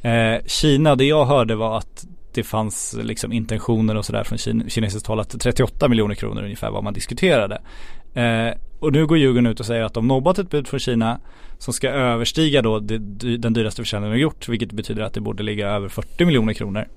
[0.01, 4.69] Eh, Kina, det jag hörde var att det fanns liksom intentioner och sådär från kin-
[4.69, 7.61] kinesiskt håll att 38 miljoner kronor ungefär vad man diskuterade.
[8.13, 11.19] Eh, och nu går Djurgården ut och säger att de nobbat ett bud från Kina
[11.57, 12.97] som ska överstiga då det,
[13.37, 16.87] den dyraste försäljningen de gjort vilket betyder att det borde ligga över 40 miljoner kronor.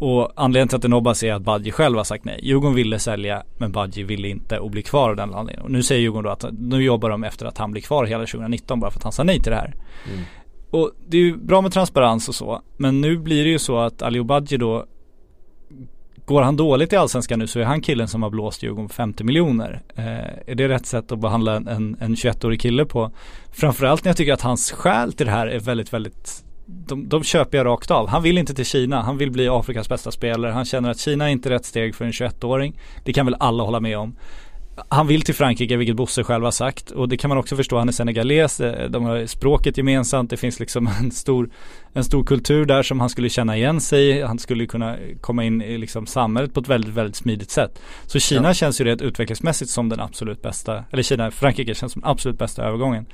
[0.00, 2.40] Och anledningen till att det nobbas är att Badji själv har sagt nej.
[2.42, 5.62] Djurgården ville sälja men Badji ville inte och bli kvar av den anledningen.
[5.62, 8.26] Och nu säger Djurgården då att nu jobbar de efter att han blir kvar hela
[8.26, 9.74] 2019 bara för att han sa nej till det här.
[10.70, 12.62] Och det är ju bra med transparens och så.
[12.76, 14.86] Men nu blir det ju så att Ali Badji då
[16.30, 18.94] Går han dåligt i Allsvenskan nu så är han killen som har blåst Djurgården på
[18.94, 19.82] 50 miljoner.
[19.96, 20.04] Eh,
[20.46, 23.10] är det rätt sätt att behandla en, en, en 21-årig kille på?
[23.52, 27.22] Framförallt när jag tycker att hans skäl till det här är väldigt, väldigt de, de
[27.22, 28.08] köper jag rakt av.
[28.08, 29.02] Han vill inte till Kina.
[29.02, 30.52] Han vill bli Afrikas bästa spelare.
[30.52, 32.78] Han känner att Kina är inte rätt steg för en 21-åring.
[33.04, 34.16] Det kan väl alla hålla med om.
[34.88, 36.90] Han vill till Frankrike, vilket Bosse själv har sagt.
[36.90, 37.78] Och det kan man också förstå.
[37.78, 38.60] Han är senegales.
[38.60, 40.30] eh, De har språket gemensamt.
[40.30, 41.50] Det finns liksom en stor,
[41.92, 44.22] en stor kultur där som han skulle känna igen sig i.
[44.22, 47.80] Han skulle kunna komma in i liksom samhället på ett väldigt, väldigt smidigt sätt.
[48.06, 52.02] Så Kina känns ju rent utvecklingsmässigt som den absolut bästa, eller Kina, Frankrike känns som
[52.02, 53.06] den absolut bästa övergången.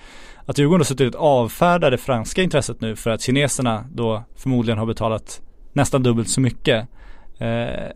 [0.47, 4.79] Att Djurgården har suttit och avfärdar det franska intresset nu för att kineserna då förmodligen
[4.79, 5.41] har betalat
[5.73, 6.89] nästan dubbelt så mycket.
[7.39, 7.91] Eh,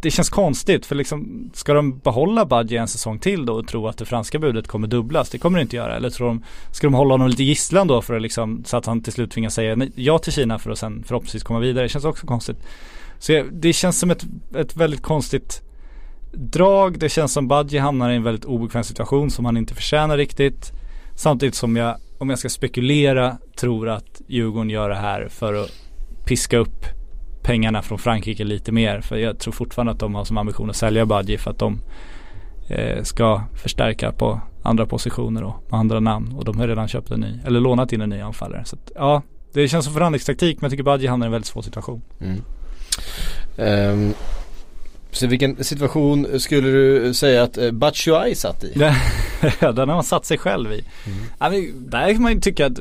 [0.00, 3.88] det känns konstigt för liksom ska de behålla Badji en säsong till då och tro
[3.88, 5.30] att det franska budet kommer dubblas?
[5.30, 5.96] Det kommer det inte göra.
[5.96, 8.86] Eller tror de, ska de hålla honom lite gisslan då för att liksom så att
[8.86, 11.84] han till slut tvingas säga ja till Kina för att sen förhoppningsvis komma vidare?
[11.84, 12.56] Det känns också konstigt.
[13.18, 14.24] Så det känns som ett,
[14.56, 15.62] ett väldigt konstigt
[16.32, 16.98] drag.
[16.98, 20.72] Det känns som Badji hamnar i en väldigt obekväm situation som han inte förtjänar riktigt.
[21.16, 25.70] Samtidigt som jag, om jag ska spekulera, tror att Djurgården gör det här för att
[26.24, 26.97] piska upp
[27.48, 29.00] pengarna från Frankrike lite mer.
[29.00, 31.80] För jag tror fortfarande att de har som ambition att sälja Budgie för att de
[32.68, 36.32] eh, ska förstärka på andra positioner och med andra namn.
[36.32, 38.64] Och de har redan köpt en ny, eller lånat in en ny anfallare.
[38.64, 41.46] Så att, ja, det känns som förhandlingstaktik men jag tycker Budgie hamnar i en väldigt
[41.46, 42.02] svår situation.
[42.20, 42.42] Mm.
[43.58, 44.14] Ehm,
[45.10, 48.72] så vilken situation skulle du säga att Batshuayi satt i?
[49.60, 50.84] Den har man satt sig själv i.
[51.38, 52.78] Ja, men där kan man ju tycka att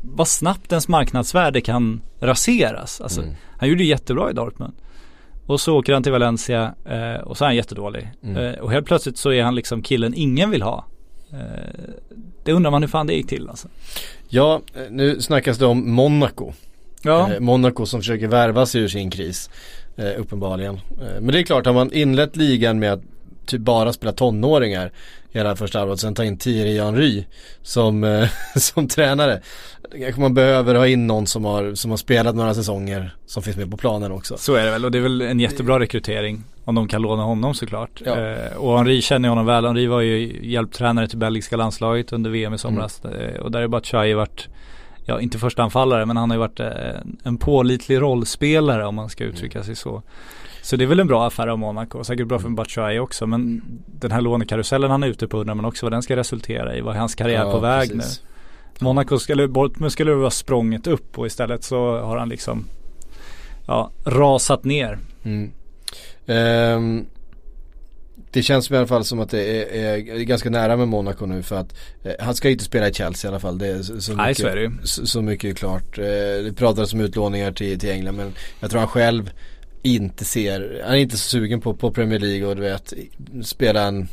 [0.00, 3.00] vad snabbt ens marknadsvärde kan raseras.
[3.00, 3.34] Alltså, Mm.
[3.58, 4.72] Han gjorde jättebra i Dortmund.
[5.46, 8.10] Och så åker han till Valencia eh, och så är han jättedålig.
[8.22, 8.36] Mm.
[8.36, 10.84] Eh, och helt plötsligt så är han liksom killen ingen vill ha.
[11.32, 11.38] Eh,
[12.44, 13.68] det undrar man hur fan det gick till alltså.
[14.28, 16.52] Ja, eh, nu snackas det om Monaco.
[17.02, 19.50] Ja, Eh, Monaco som försöker värva sig ur sin kris.
[19.96, 20.80] Eh, uppenbarligen.
[20.98, 23.02] Men det är klart, har man inlett ligan med att
[23.50, 24.92] typ bara spela tonåringar
[25.32, 26.00] i hela första halvåret.
[26.00, 27.24] Sen ta in Thierry Henry
[27.62, 29.40] som, eh, som tränare.
[29.98, 33.56] Kanske man behöver ha in någon som har, som har spelat några säsonger som finns
[33.56, 34.36] med på planen också.
[34.36, 36.44] så är det väl och det är väl en jättebra rekrytering.
[36.64, 38.02] Om de kan låna honom såklart.
[38.04, 38.20] Ja.
[38.20, 39.66] Eh, och Henri känner ju honom väl.
[39.66, 43.04] Henri var ju hjälptränare till belgiska landslaget under VM i somras.
[43.04, 44.48] Eh, och där är Batshuayi varit
[45.04, 46.68] Ja inte första anfallare men han har ju varit eh,
[47.22, 50.02] en pålitlig rollspelare om man ska uttrycka sig så.
[50.62, 53.26] Så det är väl en bra affär av Monaco och säkert bra för Batshuayi också
[53.26, 56.76] men den här lånekarusellen han är ute på undrar man också vad den ska resultera
[56.76, 56.80] i.
[56.80, 58.22] Vad är hans karriär Ja, på väg precis.
[58.78, 58.84] nu?
[58.84, 62.66] Monaco skulle, Dortmund skulle vara språnget upp och istället så har han liksom
[63.66, 64.98] ja, rasat ner.
[65.22, 65.50] Mm.
[66.26, 67.06] Ehm,
[68.32, 71.42] det känns i alla fall som att det är, är ganska nära med Monaco nu
[71.42, 73.58] för att eh, han ska inte spela i Chelsea i alla fall.
[73.58, 74.70] Det är så, så, Nej, mycket, ju.
[74.82, 75.98] så, så mycket är klart.
[75.98, 76.04] Eh,
[76.44, 79.30] det pratades om utlåningar till, till England men jag tror han själv
[79.82, 82.92] inte ser, han är inte så sugen på, på Premier League och du vet
[83.42, 84.08] spela en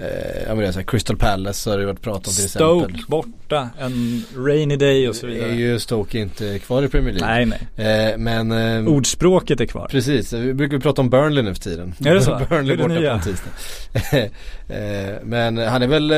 [0.00, 2.44] Eh, ja men det är så här, Crystal Palace har det varit prat om till
[2.44, 2.90] exempel.
[2.90, 5.54] Stoke borta, en rainy day och så är vidare.
[5.54, 7.46] ju Stoke inte kvar i Premier League.
[7.46, 8.10] Nej nej.
[8.10, 9.88] Eh, men eh, Ordspråket är kvar.
[9.90, 11.94] Precis, vi brukar prata om Burnley nu för tiden.
[12.04, 12.40] Är det så?
[12.50, 13.10] Burnley Det är det borta nya.
[13.10, 14.30] på en tisdag.
[14.68, 16.10] Eh, Men han är väl,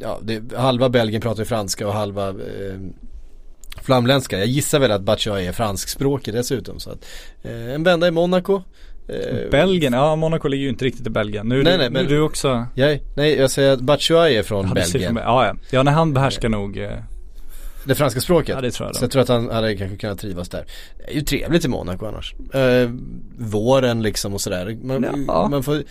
[0.00, 2.34] ja, det, halva Belgien pratar ju franska och halva
[3.82, 4.38] flamländska.
[4.38, 6.80] Jag gissar väl att Batshuayi är franskspråkig dessutom.
[6.80, 7.04] Så att,
[7.42, 8.62] eh, en vända i Monaco.
[9.08, 11.48] Eh, Belgien, ja Monaco ligger ju inte riktigt i Belgien.
[11.48, 14.42] Nu är, Nej, du, nej, men- du också Jag, nej, jag säger att Batshuayi är
[14.42, 15.14] från Ja, Belgien.
[15.14, 15.54] från- Ja, ja.
[15.70, 16.90] ja, när han behärskar nog eh,
[17.84, 18.54] Det franska språket.
[18.54, 20.64] Ja det tror jag Så jag tror att han hade kanske kunnat trivas där.
[20.98, 22.34] Det är ju trevligt i Monaco annars.
[22.54, 22.90] Eh,
[23.38, 24.78] våren liksom och sådär.
[24.82, 25.48] Man, Ja.
[25.48, 25.82] man får,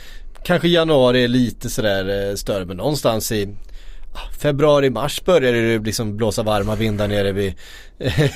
[0.43, 3.56] kanske januari är lite sådär eh, större men någonstans i
[4.13, 7.54] ah, februari, mars börjar det liksom blåsa varma vindar nere vid,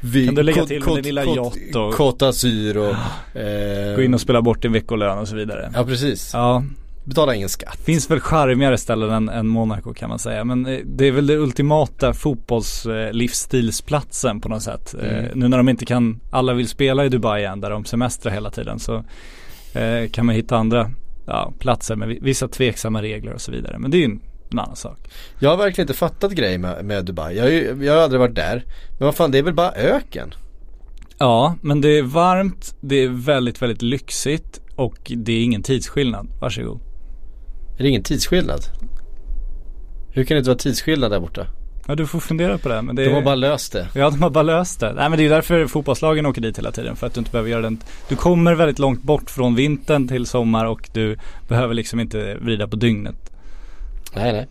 [0.00, 2.94] vid Kan du lägga till med din lilla yacht och- Côte d'Azur och
[3.40, 5.72] eh, Gå in och spela bort din veckolön och så vidare.
[5.74, 6.30] Ja precis.
[6.32, 6.64] Ja,
[7.06, 7.78] Betala ingen skatt.
[7.84, 10.44] finns väl charmigare ställen än, än Monaco kan man säga.
[10.44, 14.94] Men eh, det är väl det ultimata fotbollslivsstilsplatsen på något sätt.
[15.02, 15.30] Eh, Mm.
[15.34, 18.50] Nu när de inte kan, alla vill spela i Dubai igen där de semestrar hela
[18.50, 19.04] tiden så
[19.78, 20.90] eh, kan man hitta andra
[21.26, 23.78] ja, platser med vi- vissa tveksamma regler och så vidare.
[23.78, 24.20] Men det är ju en,
[24.54, 24.98] en annan sak.
[25.38, 27.36] Jag har verkligen inte fattat grejen med, med Dubai.
[27.36, 28.64] Jag, har ju- jag har aldrig varit där.
[28.98, 30.34] Men vad fan det är väl bara öken?
[31.18, 36.28] Ja, men det är varmt, det är väldigt, väldigt lyxigt och det är ingen tidsskillnad.
[36.40, 36.80] Varsågod.
[37.78, 38.60] Är det ingen tidsskillnad?
[40.12, 41.46] Hur kan det inte vara tidsskillnad där borta?
[41.86, 42.82] Ja, du får fundera på det.
[42.82, 43.88] Men det De har bara löst det.
[43.94, 44.92] Ja, de har bara löst det.
[44.92, 46.96] Nej men det är därför fotbollslagen åker dit hela tiden.
[46.96, 47.78] För att du inte behöver göra den.
[48.08, 51.16] Du kommer väldigt långt bort från vintern till sommar och du
[51.48, 53.30] behöver liksom inte vrida på dygnet.
[54.16, 54.46] Nej nej.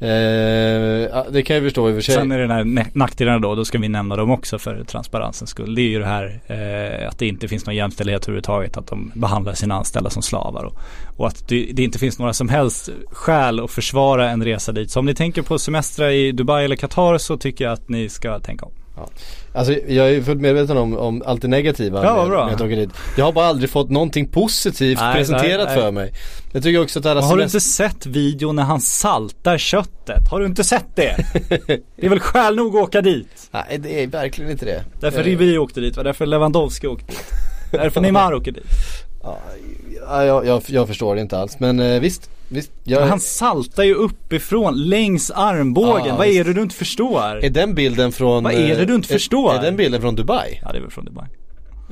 [0.00, 2.14] Eh, det kan jag förstå i och för sig.
[2.14, 5.50] Sen är det den här nackdelarna då, då ska vi nämna dem också för transparensens
[5.50, 5.74] skull.
[5.74, 8.76] Det är ju det här eh, att det inte finns någon jämställdhet överhuvudtaget.
[8.76, 10.64] Att de behandlar sina anställda som slavar.
[10.64, 10.78] Och,
[11.16, 14.90] och att det, det inte finns några som helst skäl att försvara en resa dit.
[14.90, 18.08] Så om ni tänker på semestra i Dubai eller Qatar så tycker jag att ni
[18.08, 18.72] ska tänka om.
[19.52, 22.44] Alltså jag är fullt medveten om, om allt det negativa Ja, med, bra.
[22.46, 22.90] med att åka dit.
[23.16, 25.76] Jag har bara aldrig fått någonting positivt Nej, presenterat nej, nej.
[25.84, 26.12] för mig.
[26.52, 30.30] Jag tycker också att alla Har du inte sett videon när han saltar köttet?
[30.30, 31.16] Har du inte sett det?
[31.96, 33.48] Det är väl skäl nog att åka dit?
[33.50, 34.84] Nej det är verkligen inte det.
[35.00, 37.24] Därför Eh, Ribéry åkte dit, därför Lewandowski åkte dit.
[37.70, 38.64] Därför Neymar åker dit.
[39.22, 42.72] Ja, jag, jag, jag förstår det inte alls men eh, visst, visst.
[42.84, 46.06] Jag, Han saltar ju uppifrån, längs armbågen.
[46.06, 47.44] Ja, Vad är det du inte förstår?
[47.44, 49.54] Är den bilden från Vad är det du inte eh, förstår?
[49.54, 50.60] Är, den bilden från Dubai?
[50.62, 51.26] Ja det är väl från Dubai.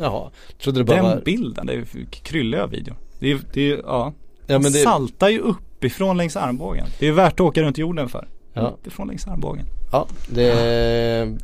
[0.01, 0.31] Jaha,
[0.63, 2.95] trodde det bara Den var bilden, det är ju kryllig av video.
[3.19, 4.13] Det är, det är ja.
[4.47, 6.87] Ja Han det, saltar ju uppifrån längs armbågen.
[6.99, 8.29] Det är värt att åka runt jorden för.
[8.53, 8.61] Ja.
[8.63, 9.67] Uppifrån längs armbågen.
[9.93, 11.37] ja det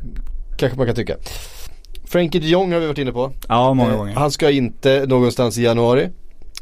[0.57, 1.15] kanske man kan tycka.
[2.05, 3.31] Frankie de Jong har vi varit inne på.
[3.49, 4.13] Ja, många Eh, gånger.
[4.15, 6.09] Han ska inte någonstans i januari.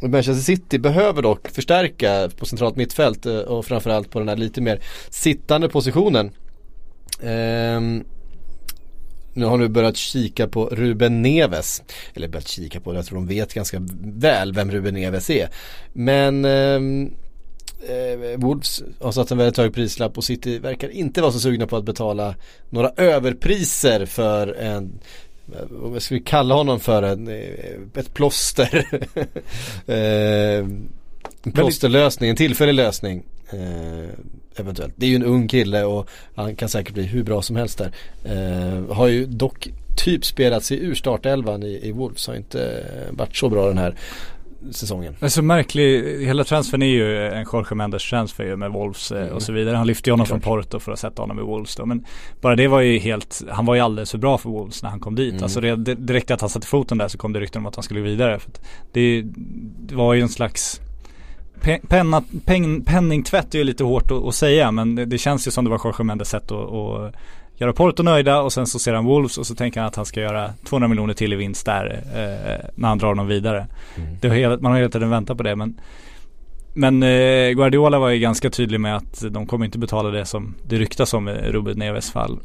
[0.02, 4.62] Manchester City behöver dock förstärka på centralt mittfält eh, och framförallt på den här lite
[4.62, 6.32] mer sittande positionen.
[7.24, 8.04] Um,
[9.34, 11.84] nu har nu börjat kika på Ruben Neves.
[12.14, 15.50] Eller börjat kika på jag tror de vet ganska väl vem Ruben Neves är.
[15.94, 17.14] Men ehm,
[17.88, 21.68] eh, Wolves har satt en väldigt hög prislapp och City verkar inte vara så sugna
[21.68, 22.36] på att betala
[22.70, 25.00] några överpriser för en
[25.70, 27.04] vad ska vi kalla honom för?
[27.04, 28.86] En, eh, ett plåster.
[29.86, 30.66] eh,
[31.44, 33.24] en plåsterlösning, en tillfällig lösning.
[33.50, 34.10] Eh,
[34.56, 34.94] eventuellt.
[34.96, 37.78] Det är ju en ung kille och han kan säkert bli hur bra som helst
[37.78, 37.92] där.
[38.24, 42.28] Eh, har ju dock typ spelat sig ur startelvan i, i Wolves.
[42.28, 43.96] Har inte varit så bra den här
[44.72, 45.16] säsongen.
[45.20, 49.12] Det är så märklig, hela transfern är ju en Jorge Mendes transfer ju med Wolves
[49.12, 49.76] eh, och så vidare.
[49.76, 51.86] Han lyfte ju honom från Porto för att sätta honom i Wolves då.
[51.86, 52.06] Men
[52.42, 55.00] bara det var ju helt, han var ju alldeles för bra för Wolves när han
[55.00, 55.42] kom dit.
[55.42, 57.84] Alltså det, direkt att han satte foten där så kom det rykten om att han
[57.84, 58.40] skulle vidare.
[58.40, 58.52] För
[58.92, 59.24] det,
[59.80, 60.82] det var ju en slags
[61.62, 65.48] pe- penna, peng, penningtvätt är ju lite hårt att, att säga men det, det känns
[65.48, 67.16] ju som det var Jorge Mendes sätt att, att
[67.62, 70.06] göra Porto nöjda och sen så ser han Wolves och så tänker han att han
[70.06, 73.68] ska göra 200 miljoner till i vinst där eh, när han drar dem vidare.
[74.22, 75.80] Det har hela, man har hela tiden väntat på det men
[76.74, 80.56] men eh, Guardiola var ju ganska tydlig med att de kommer inte betala det som
[80.68, 82.40] det ryktas om i Ruben Neves fall.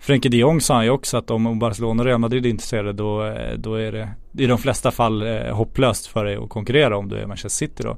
[0.00, 3.24] Frenkie de Jong sa ju också att om Barcelona och Real Madrid är intresserade då,
[3.26, 7.08] eh, då är det i de flesta fall eh, hopplöst för dig att konkurrera om
[7.08, 7.96] du är Manchester City då.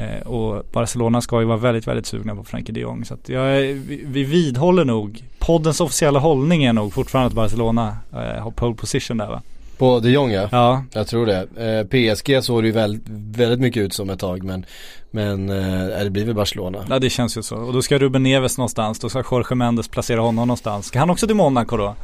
[0.00, 3.04] Eh, och Barcelona ska ju vara väldigt, väldigt sugna på Frenkie de Jong.
[3.04, 7.34] Så att jag, är- vi, vi vidhåller nog, poddens officiella hållning är nog fortfarande att
[7.34, 9.42] Barcelona eh, har pole position där va?
[9.78, 10.48] På de Jong ja.
[10.52, 11.46] Ja, Jag tror det.
[11.56, 13.02] Eh, PSG såg det ju väldigt,
[13.38, 14.66] väldigt mycket ut som ett tag men,
[15.10, 16.84] men eh, det blir väl Barcelona.
[16.90, 17.56] Ja det känns ju så.
[17.56, 18.98] Och då ska Ruben Neves någonstans.
[18.98, 20.86] Då ska Jorge Mendes placera honom någonstans.
[20.86, 21.94] Ska han också till Monaco då?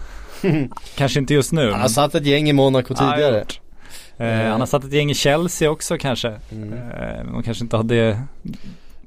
[0.97, 1.63] Kanske inte just nu.
[1.63, 3.39] Han men- har satt ett gäng i Monaco Ja, tidigare.
[3.39, 3.61] gjort.
[4.17, 6.29] Eh, han har satt ett gäng i Chelsea också kanske.
[6.29, 8.21] Eh, de kanske inte hade...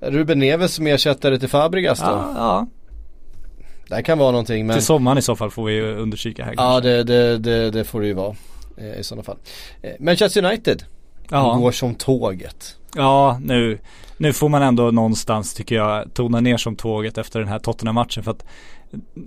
[0.01, 2.05] Ruben Neves som ersättare till Fabregas då.
[2.05, 2.67] Ja, ja.
[3.87, 6.53] Det här kan vara någonting men Till sommaren i så fall får vi undersöka här.
[6.57, 6.89] Ja kanske.
[6.89, 8.35] det, det, det, det får det ju vara
[8.77, 9.37] eh, i sådana fall.
[9.81, 10.83] Eh, Manchester United
[11.29, 11.53] ja.
[11.53, 12.75] går som tåget.
[12.95, 13.79] Ja, nu,
[14.17, 18.23] nu får man ändå någonstans tycker jag tona ner som tåget efter den här Tottenham-matchen
[18.23, 18.45] för att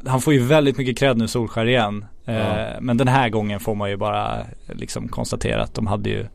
[0.06, 2.04] han får ju väldigt mycket cred nu Solskär igen.
[2.24, 2.80] Eh, Ja.
[2.80, 6.26] Men den här gången får man ju bara liksom konstatera att de hade ju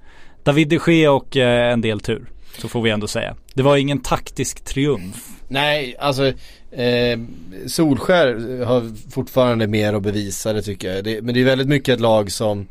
[0.43, 2.25] David de Gea och eh, en del tur.
[2.57, 3.35] Så får vi ändå säga.
[3.53, 5.27] Det var ingen taktisk triumf.
[5.47, 6.27] Nej, alltså
[6.71, 7.19] eh,
[7.67, 11.03] Solskär har fortfarande mer att bevisa det tycker jag.
[11.03, 12.67] Det, men det är väldigt mycket ett lag som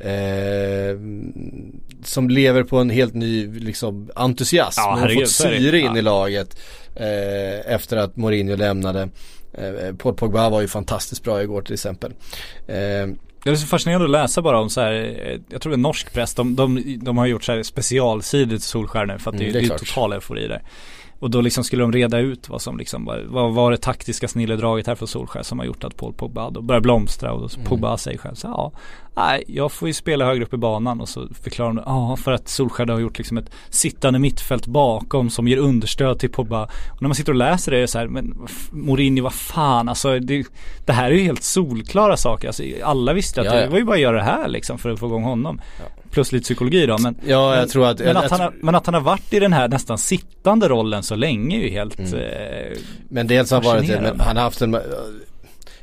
[0.00, 0.96] eh,
[2.04, 4.80] som lever på en helt ny liksom, entusiasm.
[4.80, 5.98] Ja, har fått syre in Ja.
[5.98, 6.58] i laget
[6.96, 9.08] eh, efter att Mourinho lämnade.
[9.54, 12.10] Eh, Paul Pogba var ju fantastiskt bra igår till exempel.
[12.66, 13.06] Eh,
[13.44, 15.78] Det är så fascinerande att läsa bara om så här, eh, jag tror det är
[15.78, 19.34] norsk press, de, de, de har gjort så här specialsidor till Solskär nu för att
[19.40, 20.62] Mm, det, det är det är total eufori där.
[21.20, 24.28] Och då liksom skulle de reda ut vad som liksom var, vad var det taktiska
[24.28, 27.66] snilledraget här för Solskär som har gjort att Paul Pogba då börjar blomstra och Mm.
[27.66, 28.72] Pogba säger själv så ja,
[29.16, 32.32] nej jag får ju spela högre upp i banan och så förklarar de, ja för
[32.32, 36.64] att Solskär har gjort liksom ett sittande mittfält bakom som ger understöd till Pogba.
[36.64, 39.88] Och när man sitter och läser det är det så här, men Mourinho vad fan
[39.88, 40.46] alltså det,
[40.86, 42.46] det här är ju helt solklara saker.
[42.48, 43.60] Alltså, alla visste att Ja, ja.
[43.60, 45.60] det var ju bara att göra det här liksom för att få igång honom.
[46.10, 48.40] Plus lite psykologi då men ja, jag men, tror att men, jag, att jag, han
[48.40, 51.60] har, men att han har varit i den här nästan sittande rollen så länge är
[51.60, 52.14] ju helt Mm.
[52.14, 54.76] eh, Men dels har han varit det, men han har haft en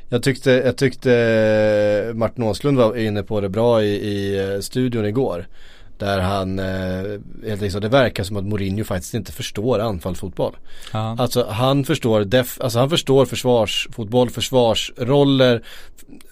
[0.09, 5.05] jag tyckte, jag tyckte Martin Åslund var inne på det bra i, i eh, studion
[5.05, 5.47] igår.
[5.97, 7.19] Där han, eh,
[7.51, 10.57] enkelt, det verkar som att Mourinho faktiskt inte förstår anfallsfotboll.
[10.93, 11.15] ja.
[11.19, 15.63] Alltså han förstår, def, alltså han förstår försvarsfotboll, försvarsroller,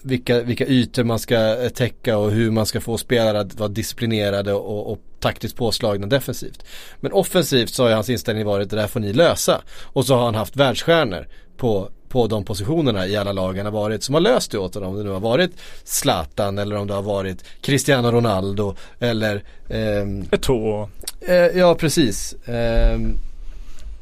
[0.02, 3.68] vilka, vilka ytor man ska eh, täcka och hur man ska få spelare att vara
[3.68, 6.64] disciplinerade och, och taktiskt påslagna defensivt.
[7.00, 9.62] Men offensivt så har ju hans inställning varit det där får ni lösa.
[9.82, 13.72] Och så har han haft världsstjärnor på, på de positionerna i alla lag han har
[13.72, 14.90] varit som har löst det åt honom.
[14.90, 15.50] Om det nu har varit
[15.84, 20.88] Zlatan eller om det har varit Cristiano Ronaldo eller ehm, Eto'o.
[21.20, 22.34] Eh, ja, precis.
[22.46, 23.18] Ehm,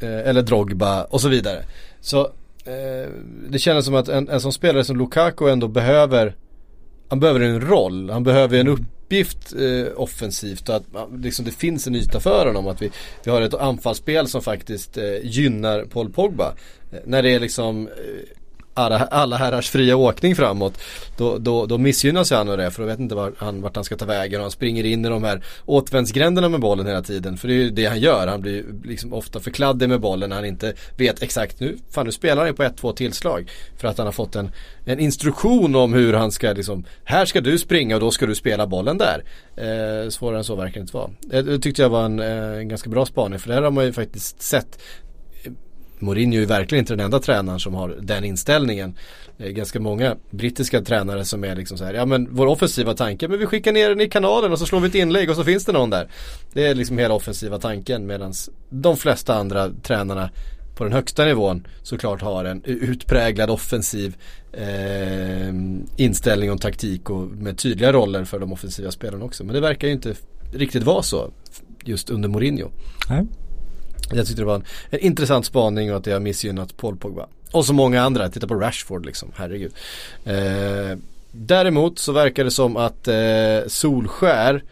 [0.00, 1.64] eh, eller Drogba och så vidare.
[2.00, 2.20] Så
[2.64, 3.10] eh,
[3.48, 6.34] det kändes som att en, en sån spelare som Lukaku ändå behöver
[7.08, 10.84] han behöver en roll, han behöver en uppgift eh, offensivt och att
[11.18, 12.66] liksom, det finns en yta för honom.
[12.66, 12.90] Att vi,
[13.24, 16.54] vi har ett anfallsspel som faktiskt eh, gynnar Paul Pogba.
[16.94, 17.94] Eh, när det är liksom eh,
[18.74, 20.78] alla, alla herrars fria åkning framåt
[21.16, 23.74] då, då, då missgynnas ju han av det för då vet inte vart han, vart
[23.76, 27.02] han ska ta vägen och han springer in i de här återvändsgränderna med bollen hela
[27.02, 30.00] tiden för det är ju det han gör, han blir liksom ofta för kladdig med
[30.00, 33.50] bollen när han inte vet exakt nu, fan nu spelar han på ett, två tillslag
[33.76, 34.50] för att han har fått en,
[34.84, 38.34] en instruktion om hur han ska liksom, här ska du springa och då ska du
[38.34, 39.24] spela bollen där.
[39.56, 41.10] Eh, svårare än så verkar det inte vara.
[41.20, 43.84] Det, det tyckte jag var en, en ganska bra spaning för det här har man
[43.84, 44.78] ju faktiskt sett
[46.04, 48.94] Mourinho är verkligen inte den enda tränaren som har den inställningen.
[49.36, 52.94] Det är ganska många brittiska tränare som är liksom så här, ja men vår offensiva
[52.94, 55.36] tanke, men vi skickar ner den i kanalen och så slår vi ett inlägg och
[55.36, 56.08] så finns det någon där.
[56.52, 58.32] Det är liksom hela offensiva tanken medan
[58.70, 60.30] de flesta andra tränarna
[60.74, 64.16] på den högsta nivån såklart har en utpräglad offensiv
[64.52, 65.48] eh,
[65.96, 69.44] inställning och taktik och med tydliga roller för de offensiva spelarna också.
[69.44, 70.14] Men det verkar ju inte
[70.52, 71.30] riktigt vara så
[71.84, 72.70] just under Mourinho.
[73.08, 73.26] Nej.
[74.12, 77.26] Jag tyckte det var en, en intressant spaning och att det har missgynnat Paul Pogba.
[77.52, 79.72] Och så många andra, titta på Rashford liksom, herregud.
[80.24, 80.98] Eh,
[81.32, 83.14] däremot så verkar det som att eh,
[83.66, 84.62] Solskär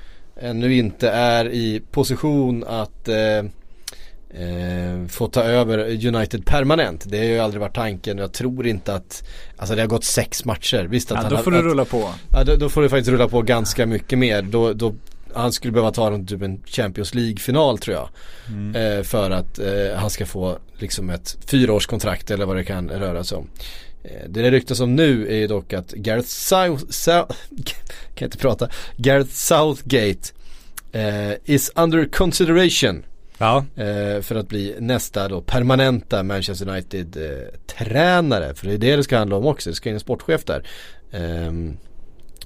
[0.40, 3.16] ännu inte är i position att eh,
[4.42, 7.04] eh, få ta över United permanent.
[7.08, 9.24] Det har ju aldrig varit tanken och jag tror inte att
[9.56, 10.84] Alltså det har gått sex matcher.
[10.84, 12.08] Visst att Ja, han då får du att, rulla på.
[12.32, 14.42] Ja, då, då får det faktiskt rulla på ganska mycket mer.
[14.42, 14.94] Då, då,
[15.34, 18.08] han skulle behöva ta en, typ en Champions League-final tror jag.
[18.76, 23.24] Eh, för att eh, han ska få liksom ett fyraårskontrakt eller vad det kan röra
[23.24, 23.48] sig om.
[24.04, 27.36] Eh, det det ryktas om nu är ju dock att Gareth South, South
[28.14, 30.32] kan inte prata, Gareth Southgate
[30.92, 33.02] eh, is under consideration
[33.42, 38.54] Ja, eh, för att bli nästa då permanenta Manchester United eh, tränare.
[38.54, 40.66] För det är det det ska handla om också, det ska in en sportchef där.
[41.12, 41.76] Ehm,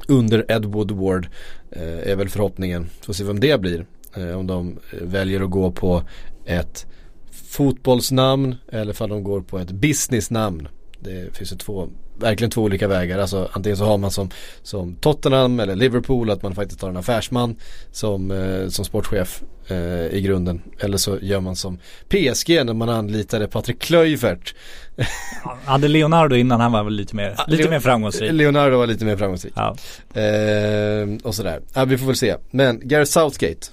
[0.08, 1.30] under Ed Woodward eh,
[1.70, 2.86] Eh, är väl förhoppningen.
[3.00, 3.86] Får se vem det blir.
[4.16, 6.02] Eh, om de eh, väljer att gå på
[6.44, 6.86] ett
[7.30, 10.68] fotbollsnamn eller om de går på ett businessnamn.
[11.00, 11.88] Det finns ju två,
[12.18, 13.18] verkligen två olika vägar.
[13.18, 14.30] Alltså antingen så har man som,
[14.62, 17.56] som Tottenham eller Liverpool att man faktiskt har en affärsman
[17.92, 20.62] som, eh, som sportchef eh, i grunden.
[20.78, 24.54] Eller så gör man som PSG när man anlitade Patrik Kluivert.
[25.64, 28.32] hade Leonardo innan han var väl lite mer, lite mer framgångsrik.
[28.32, 29.52] Leonardo var lite mer framgångsrik.
[29.56, 29.76] Ja.
[30.20, 31.60] Eh, och sådär.
[31.74, 32.36] Ja, vi får väl se.
[32.50, 33.66] Men Gareth Southgate.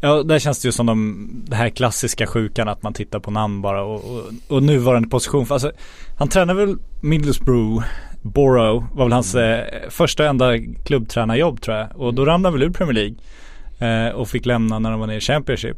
[0.00, 3.30] Ja, där känns det ju som de, det här klassiska sjukan att man tittar på
[3.30, 5.46] namn bara och, och, och nuvarande position.
[5.46, 5.72] För alltså,
[6.18, 7.84] han tränar väl Middlesbrough,
[8.22, 11.88] Borough var väl hans eh, första och enda klubbtränarjobb tror jag.
[11.96, 13.14] Och då ramlade han väl ur Premier League.
[14.08, 15.76] Eh, och fick lämna när de var nere i Championship.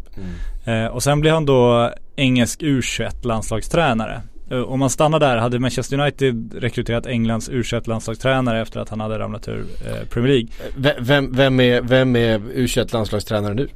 [0.65, 4.21] Eh, och sen blev han då engelsk U21 landslagstränare.
[4.51, 9.01] Eh, Om man stannar där, hade Manchester United rekryterat Englands U21 landslagstränare efter att han
[9.01, 10.49] hade ramlat ur eh, Premier League.
[10.77, 13.69] V- Vem, vem är, vem är U21 landslagstränare nu?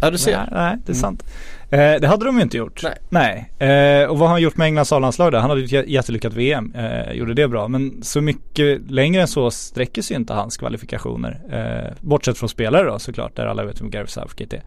[0.00, 0.36] Ja du ser.
[0.36, 1.24] Nej, nej det är sant.
[1.70, 2.82] Eh, det hade de ju inte gjort.
[3.08, 3.50] Nej.
[3.58, 5.38] Eh, och vad har han gjort med Englands A-landslag då?
[5.38, 6.74] Han hade ju ett jä- jättelyckat VM.
[6.74, 7.68] Eh, gjorde det bra.
[7.68, 11.40] Men så mycket längre än så sträcker sig inte hans kvalifikationer.
[11.52, 14.62] Eh, bortsett från spelare då såklart, där alla vet vem Gareth Southgate är.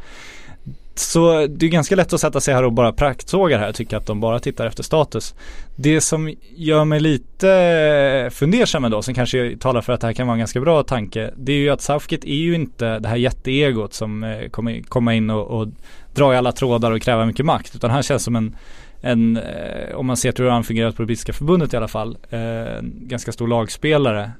[0.99, 3.97] Så det är ganska lätt att sätta sig här och bara praktsågar här och tycka
[3.97, 5.35] att de bara tittar efter status.
[5.75, 10.27] Det som gör mig lite fundersam ändå, som kanske talar för att det här kan
[10.27, 13.15] vara en ganska bra tanke, det är ju att Southgate är ju inte det här
[13.15, 15.67] jätteegot som eh, kommer komma in och, och
[16.13, 17.75] dra i alla trådar och kräva mycket makt.
[17.75, 18.55] Utan han känns som en,
[19.01, 21.87] en eh, om man ser till hur han fungerat på det brittiska förbundet i alla
[21.87, 24.31] fall, eh, ganska stor lagspelare.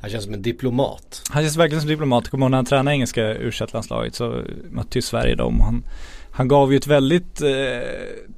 [0.00, 1.22] Han känns som en diplomat.
[1.30, 2.28] han känns verkligen som diplomat.
[2.28, 5.60] Kommer när han tränade engelska u landslaget så mötte ju Sverige dem.
[5.60, 5.84] Han,
[6.32, 7.48] han gav ju ett väldigt eh,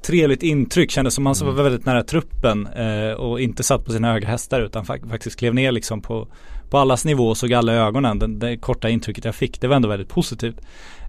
[0.01, 0.91] trevligt intryck.
[0.91, 4.61] Kändes som han var väldigt nära truppen eh, och inte satt på sina höga hästar
[4.61, 6.27] utan fak- faktiskt klev ner liksom på,
[6.69, 8.19] på allas nivå och såg alla i ögonen.
[8.19, 10.61] Det, det korta intrycket jag fick, det var ändå väldigt positivt.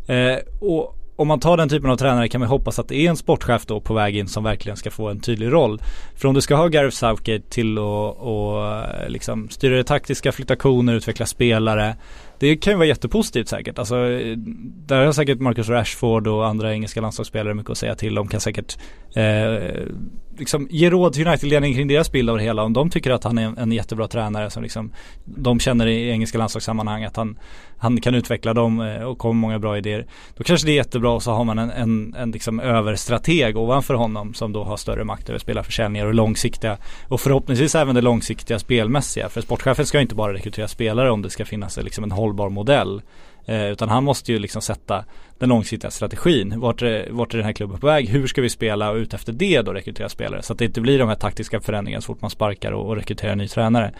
[0.07, 3.10] Eh, och om man tar den typen av tränare kan man hoppas att det är
[3.10, 5.80] en sportchef då på väg in som verkligen ska få en tydlig roll.
[6.16, 10.32] För om du ska ha Gareth Southgate till att och, eh, liksom styra det taktiska,
[10.32, 11.96] flytta koner, utveckla spelare.
[12.38, 13.78] Det kan ju vara jättepositivt säkert.
[13.78, 14.36] Alltså, eh,
[14.86, 18.28] där har säkert Marcus Rashford och andra engelska landslagsspelare mycket att säga till om.
[18.28, 18.78] Kan säkert
[19.14, 19.86] eh,
[20.39, 22.62] liksom ge råd till United-ledningen kring deras bild av det hela.
[22.62, 24.93] Om de tycker att han är en, en jättebra tränare som liksom
[25.24, 27.39] de känner i engelska landslagssammanhang att han,
[27.78, 30.07] han kan utveckla dem eh, och kommer med många bra idéer.
[30.37, 33.95] Då kanske det är jättebra och så har man en, en, en liksom överstrateg ovanför
[33.95, 36.78] honom som då har större makt över spelarförsäljningar och långsiktiga
[37.09, 39.28] och förhoppningsvis även det långsiktiga spelmässiga.
[39.28, 42.49] För sportchefen ska ju inte bara rekrytera spelare om det ska finnas liksom en hållbar
[42.49, 43.03] modell.
[43.47, 45.05] Eh, utan han måste ju liksom sätta
[45.38, 46.61] den långsiktiga strategin.
[46.61, 48.09] Vart är, vart är den här klubben på väg?
[48.09, 50.42] Hur ska vi spela och ut efter det då rekrytera spelare?
[50.42, 52.97] Så att det inte blir de här taktiska förändringarna så fort man sparkar och, och
[52.97, 53.92] rekryterar en ny tränare.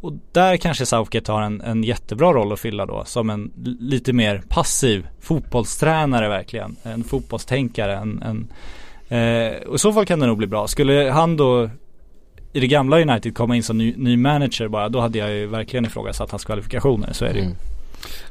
[0.00, 4.12] Och där kanske Southgate har en, en jättebra roll att fylla då som en lite
[4.12, 6.76] mer passiv fotbollstränare verkligen.
[6.82, 7.96] En fotbollstänkare.
[7.96, 8.48] En, en,
[9.18, 10.66] eh, och I så fall kan det nog bli bra.
[10.66, 11.70] Skulle han då
[12.52, 15.46] i det gamla United komma in som ny, ny manager bara, då hade jag ju
[15.46, 17.44] verkligen ifrågasatt hans kvalifikationer, så är det ju.
[17.44, 17.56] Mm.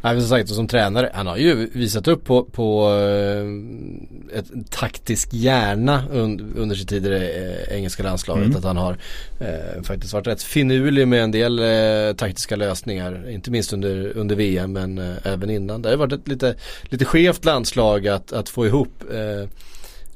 [0.01, 4.71] Nej, som sagt, och som tränare, han har ju visat upp på, på eh, ett
[4.71, 8.45] taktisk hjärna un, under sitt tid i det eh, engelska landslaget.
[8.45, 8.57] Mm.
[8.57, 8.97] Att han har
[9.39, 13.29] eh, faktiskt varit rätt finurlig med en del eh, taktiska lösningar.
[13.29, 15.81] Inte minst under, under VM men eh, även innan.
[15.81, 19.03] Det har varit ett lite, lite skevt landslag att, att få ihop.
[19.13, 19.49] Eh,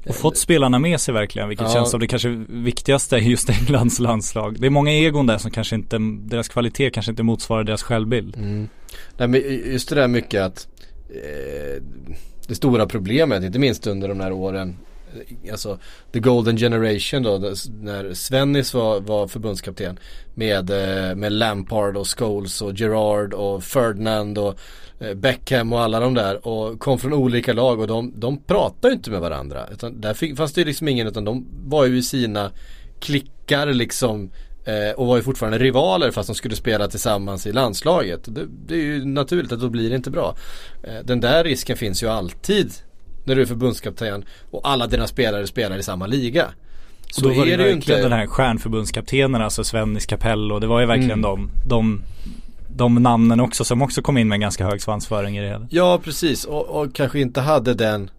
[0.08, 1.74] Och fått spelarna med sig verkligen, vilket Ja.
[1.74, 4.60] känns som det kanske viktigaste i just Englands landslag.
[4.60, 8.38] Det är många egon där som kanske inte, deras kvalitet kanske inte motsvarar deras självbild.
[8.38, 8.70] Mm.
[9.18, 9.42] Nej men
[9.72, 10.68] just det där mycket att
[11.10, 11.84] eh,
[12.48, 14.78] det stora problemet, inte minst under de här åren
[15.14, 15.80] Eh, alltså
[16.12, 17.38] the golden generation då
[17.82, 20.00] när Svennis var, var förbundskapten
[20.34, 24.60] med, eh, med Lampard och Scholes och Gerard och Ferdinand och
[25.00, 28.88] eh, Beckham och alla de där och kom från olika lag och de, de pratade
[28.88, 29.68] ju inte med varandra.
[29.72, 32.52] Utan där fick, fanns det ju liksom ingen utan de var ju i sina
[33.00, 34.32] klickar liksom
[34.96, 38.20] och var ju fortfarande rivaler fast de skulle spela tillsammans i landslaget.
[38.26, 40.36] Det, det är ju naturligt att då blir det inte bra.
[41.04, 42.74] Den där risken finns ju alltid
[43.30, 46.46] när du är förbundskapten och alla dina spelare spelar i samma liga.
[47.12, 50.60] Så då var det, verkligen den här stjärnförbundskaptenen, alltså Svennis Capello.
[50.60, 51.22] Det var ju verkligen Mm.
[51.22, 52.02] de, de,
[52.76, 55.68] de namnen också som också kom in med en ganska hög svansföring i det hela.
[55.70, 58.10] Ja precis och, och kanske inte hade den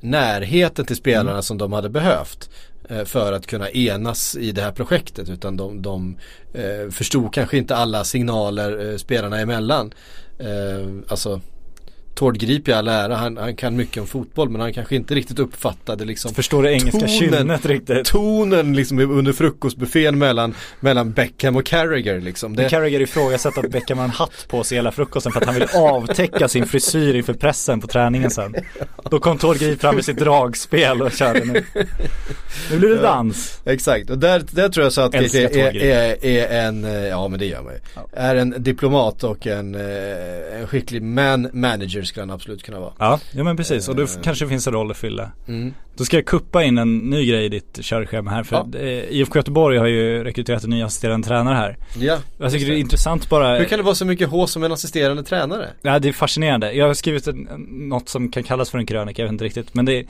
[0.00, 1.42] närheten till spelarna Mm.
[1.42, 2.50] som de hade behövt
[2.88, 6.16] eh, för att kunna enas i det här projektet utan de, de
[6.54, 9.92] eh, förstod kanske inte alla signaler eh, spelarna emellan.
[10.38, 11.40] Eh, alltså
[12.18, 15.14] Tord Grip i all ära, han, han kan mycket om fotboll men han kanske inte
[15.14, 17.08] riktigt uppfattade liksom Förstår det engelska Tonen.
[17.08, 18.04] kynnet riktigt.
[18.04, 22.56] tonen liksom under frukostbuffén mellan, mellan Beckham och Carragher liksom.
[22.56, 22.62] Det...
[22.62, 25.54] Det, Carragher ifrågasätter att Beckham har en hatt på sig hela frukosten för att han
[25.54, 28.54] vill avtäcka sin frisyr inför pressen på träningen sen.
[29.10, 31.64] Då kom Tord Grip fram med sitt dragspel och körde nu.
[32.70, 33.60] Nu blir det dans.
[33.64, 35.82] Exakt, och där, där tror jag så att Keke är, Grip.
[35.82, 37.80] är, är en, eh, ja men det gör man ju.
[38.12, 42.92] Är en diplomat och en, eh, en skicklig man manager skulle han absolut kunna vara.
[42.98, 44.08] Ja, ja men precis och då Eh.
[44.22, 45.30] kanske det finns en roll att fylla.
[45.48, 45.74] Mm.
[45.96, 48.78] Då ska jag kuppa in en ny grej i ditt körschema här för Ja.
[48.78, 51.76] eh, IFK Göteborg har ju rekryterat en ny assisterande tränare här.
[51.98, 52.18] Ja.
[52.38, 54.72] Jag tycker det är intressant bara Hur kan det vara så mycket H som en
[54.72, 55.66] assisterande tränare?
[55.82, 56.72] Ja det är fascinerande.
[56.72, 59.74] Jag har skrivit en, något som kan kallas för en krönika, jag vet inte riktigt.
[59.74, 60.04] Men det är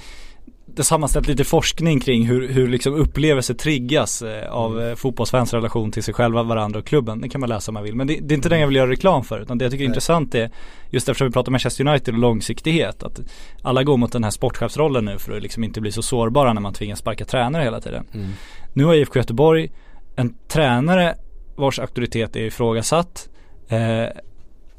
[0.76, 6.02] sammanställt lite forskning kring hur, hur liksom upplevelser triggas eh, av eh, fotbollsfans relation till
[6.02, 7.20] sig själva, varandra och klubben.
[7.20, 7.94] Det kan man läsa om man vill.
[7.94, 9.40] Men det, det är inte den jag vill göra reklam för.
[9.40, 9.90] Utan det jag tycker är Nej.
[9.90, 10.50] intressant är,
[10.90, 13.20] just eftersom vi pratar Manchester United och långsiktighet, att
[13.62, 16.60] alla går mot den här sportchefsrollen nu för att liksom inte bli så sårbara när
[16.60, 18.04] man tvingas sparka tränare hela tiden.
[18.14, 18.30] Mm.
[18.72, 19.70] Nu har IFK Göteborg
[20.16, 21.14] en tränare
[21.56, 23.28] vars auktoritet är ifrågasatt.
[23.68, 24.06] Eh,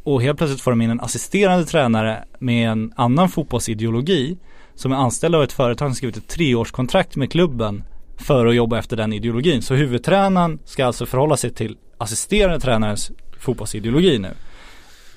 [0.04, 4.38] och helt plötsligt får de in en assisterande tränare med en annan fotbollsideologi
[4.80, 7.84] som är anställd av ett företag som skrivit ett treårskontrakt med klubben
[8.18, 9.62] för att jobba efter den ideologin.
[9.62, 14.30] Så huvudtränaren ska alltså förhålla sig till assisterande tränarens fotbollsideologi nu.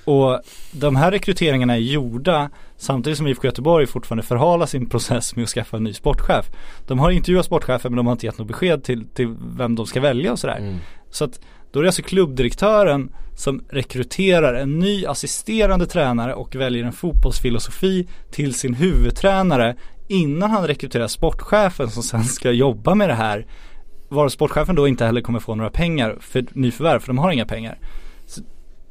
[0.05, 0.41] Och
[0.71, 5.49] de här rekryteringarna är gjorda samtidigt som IFK Göteborg fortfarande förhalar sin process med att
[5.49, 6.51] skaffa en ny sportchef.
[6.87, 9.85] De har intervjuat sportchefen men de har inte gett något besked till, till vem de
[9.85, 10.57] ska välja och sådär.
[10.57, 10.77] Mm.
[11.11, 11.39] Så att
[11.73, 18.07] då är det alltså klubbdirektören som rekryterar en ny assisterande tränare och väljer en fotbollsfilosofi
[18.31, 19.75] till sin huvudtränare
[20.07, 23.47] innan han rekryterar sportchefen som sen ska jobba med det här.
[24.09, 27.45] Var sportchefen då inte heller kommer få några pengar för nyförvärv, för de har inga
[27.45, 27.77] pengar.
[28.27, 28.41] Så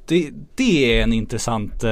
[0.07, 1.91] det, det är en intressant eh,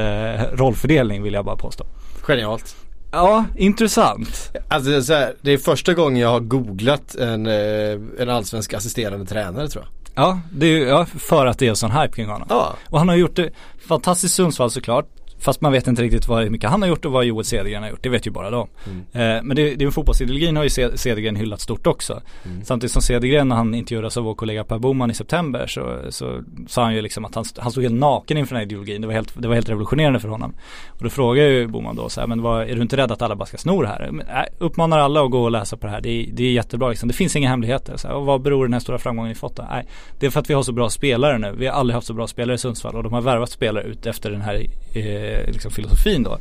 [0.53, 1.87] rollfördelning vill jag bara påstå.
[2.23, 2.77] Genialt.
[3.13, 4.53] Ja, intressant.
[4.69, 8.29] Alltså det är, så här, det är första gången jag har googlat en, eh, en
[8.29, 10.00] allsvensk assisterande tränare tror jag.
[10.15, 12.47] Ja, det är, ja, för att det är sån hype kring honom.
[12.51, 12.75] Ja.
[12.89, 13.51] Och han har gjort det
[13.89, 15.07] fantastiskt Sundsvall såklart.
[15.41, 17.83] Fast man vet inte riktigt vad hur mycket han har gjort och vad Joel Cedergren
[17.83, 18.03] har gjort.
[18.03, 18.69] Det vet ju bara de.
[19.13, 22.21] Eh, men det, det är fotbollsideologin har ju Ce- Cedergren hyllat stort också.
[22.65, 26.43] Samtidigt som Cedergren när han intervjuades av vår kollega Per Boman i september så, så
[26.69, 29.01] sa han ju liksom att han, han stod helt naken inför den här ideologin.
[29.01, 30.55] Det var helt, det var helt revolutionerande för honom.
[30.89, 33.23] Och då frågar ju Boman då så här, men vad, är du inte rädd att
[33.23, 34.09] alla bara ska sno det här?
[34.11, 36.01] Men, nej, uppmanar alla att gå och läsa på det här.
[36.01, 37.09] Det är, det är jättebra liksom.
[37.09, 37.97] Det finns inga hemligheter.
[37.97, 39.67] Så här, och vad beror den här stora framgången ni fått då?
[39.71, 39.87] Nej,
[40.19, 41.55] det är för att vi har så bra spelare nu.
[41.57, 44.07] Vi har aldrig haft så bra spelare i Sundsvall och de har värvat spelare ut
[44.07, 44.55] efter den här
[44.95, 46.39] eh, Eh, liksom filosofin då.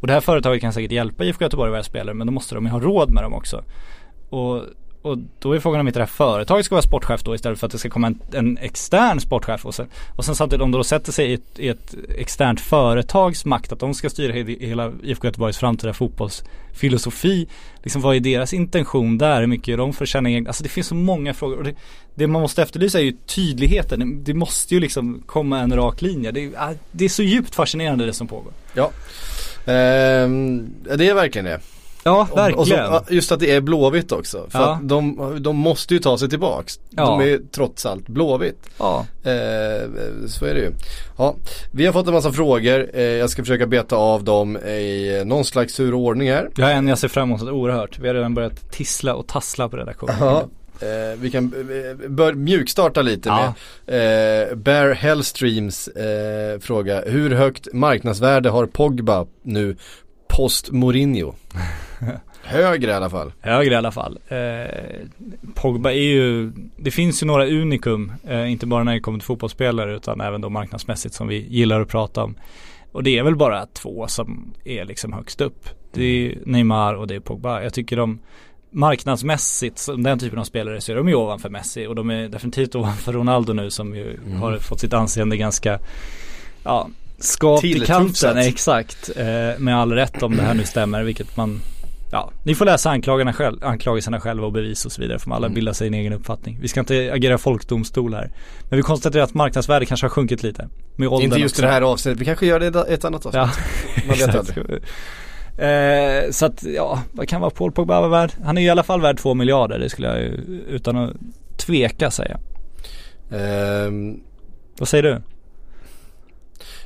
[0.00, 2.54] Och det här företaget kan säkert hjälpa IFK Göteborg att värva spelare men då måste
[2.54, 3.64] de ju ha råd med dem också.
[4.30, 4.62] Och,
[5.02, 7.66] och då är frågan om inte det här företaget ska vara sportchef då istället för
[7.66, 9.86] att det ska komma en, en extern sportchef och sen,
[10.16, 13.72] och sen samtidigt om de då sätter sig i ett, i ett externt företags makt
[13.72, 17.46] att de ska styra hela IFK Göteborgs framtida fotbollsfilosofi.
[17.82, 19.40] Liksom vad är deras intention där?
[19.40, 21.64] Hur mycket är de för att känna egen, alltså det finns så många frågor och
[21.64, 21.74] det,
[22.14, 24.24] det man måste efterlysa är ju tydligheten.
[24.24, 26.30] Det, måste ju liksom komma en rak linje.
[26.30, 28.52] Det, är- det är så djupt fascinerande det som pågår.
[28.74, 28.90] Ja.
[29.66, 31.60] Ehm, det är verkligen det.
[32.04, 32.86] Ja, Och verkligen.
[32.86, 34.46] så, just att det är Blåvitt också.
[34.50, 34.72] För Ja.
[34.74, 36.80] att de, de måste ju ta sig tillbaks.
[36.90, 37.04] Ja.
[37.06, 38.70] De är trots allt Blåvitt.
[38.78, 39.06] ja.
[39.24, 39.30] Eh,
[40.26, 40.70] så är det ju.
[41.18, 41.36] Ja,
[41.72, 42.90] vi har fått en massa frågor.
[42.94, 46.48] Eh, jag ska försöka beta av dem i någon slags tur och ordning här.
[46.56, 47.98] Jag har en jag ser fram emot oerhört.
[47.98, 50.16] Vi har redan börjat tissla och tassla på redaktionen.
[50.20, 50.48] Ja.
[50.80, 51.44] Eh, vi kan
[52.00, 53.54] eh, bör mjukstarta lite Ja.
[53.86, 57.02] med eh, Bear Hellstreams eh, fråga.
[57.06, 59.76] Hur högt marknadsvärde har Pogba nu
[60.28, 61.34] post Mourinho?
[62.42, 63.32] Högre i alla fall.
[63.40, 64.18] Högre i alla fall.
[64.28, 64.36] Eh,
[65.54, 69.26] Pogba är ju, det finns ju några unikum, eh, inte bara när det kommer till
[69.26, 72.34] fotbollsspelare utan även då marknadsmässigt som vi gillar att prata om.
[72.92, 75.68] Och det är väl bara två som är liksom högst upp.
[75.92, 77.62] Det är Neymar och det är Pogba.
[77.62, 78.18] Jag tycker de
[78.70, 82.74] marknadsmässigt, den typen av spelare så är de ju ovanför Messi och de är definitivt
[82.74, 85.78] ovanför Ronaldo nu som ju har fått sitt anseende ganska,
[86.64, 86.88] ja,
[87.18, 88.38] skapt i kanten.
[88.38, 91.60] Exakt, eh, med all rätt om det här nu stämmer, vilket man
[92.12, 95.18] Ja, ni får läsa anklagarna själv, anklagelserna själva och bevis och så vidare.
[95.18, 95.54] Får man alla Mm.
[95.54, 96.58] bilda sig en egen uppfattning.
[96.62, 98.30] Vi ska inte agera folkdomstol här.
[98.68, 100.68] Men vi konstaterar att marknadsvärdet kanske har sjunkit lite.
[100.96, 101.62] Med åldern Inte just också.
[101.62, 102.20] det här avsnittet.
[102.20, 103.34] Vi kanske gör det i ett- annat avsnitt.
[103.34, 103.50] Ja,
[104.08, 104.82] Man vet aldrig.
[105.58, 108.32] Eh, så att ja, vad kan vara Paul Pogba värd?
[108.44, 110.30] Han är i alla fall värd två miljarder, det skulle jag ju
[110.68, 111.12] utan att
[111.56, 112.38] tveka säga.
[113.32, 114.20] Ehm,
[114.78, 115.22] Vad säger du?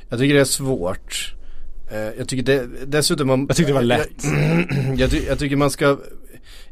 [0.09, 1.33] jag tycker det är svårt.
[1.91, 4.23] Eh, jag tycker det, dessutom man, Jag tyckte det var lätt.
[4.97, 5.97] Jag, jag, jag tycker man ska,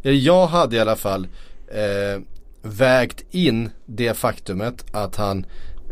[0.04, 1.28] eller jag hade i alla fall
[1.68, 2.22] eh,
[2.62, 5.46] vägt in det faktumet att han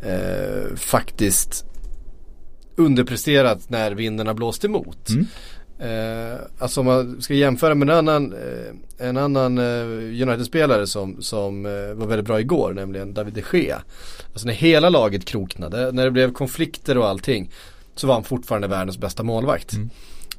[0.03, 1.65] eh, faktiskt
[2.75, 5.09] underpresterat när vinden har blåst emot.
[5.09, 5.25] Mm.
[5.79, 11.21] Eh, alltså om man ska jämföra med en annan, eh, en annan eh, United-spelare som,
[11.21, 13.81] som eh, var väldigt bra igår, nämligen David de Gea.
[14.31, 17.51] Alltså när hela laget kroknade, när det blev konflikter och allting,
[17.95, 19.73] så var han fortfarande världens bästa målvakt.
[19.73, 19.89] Mm.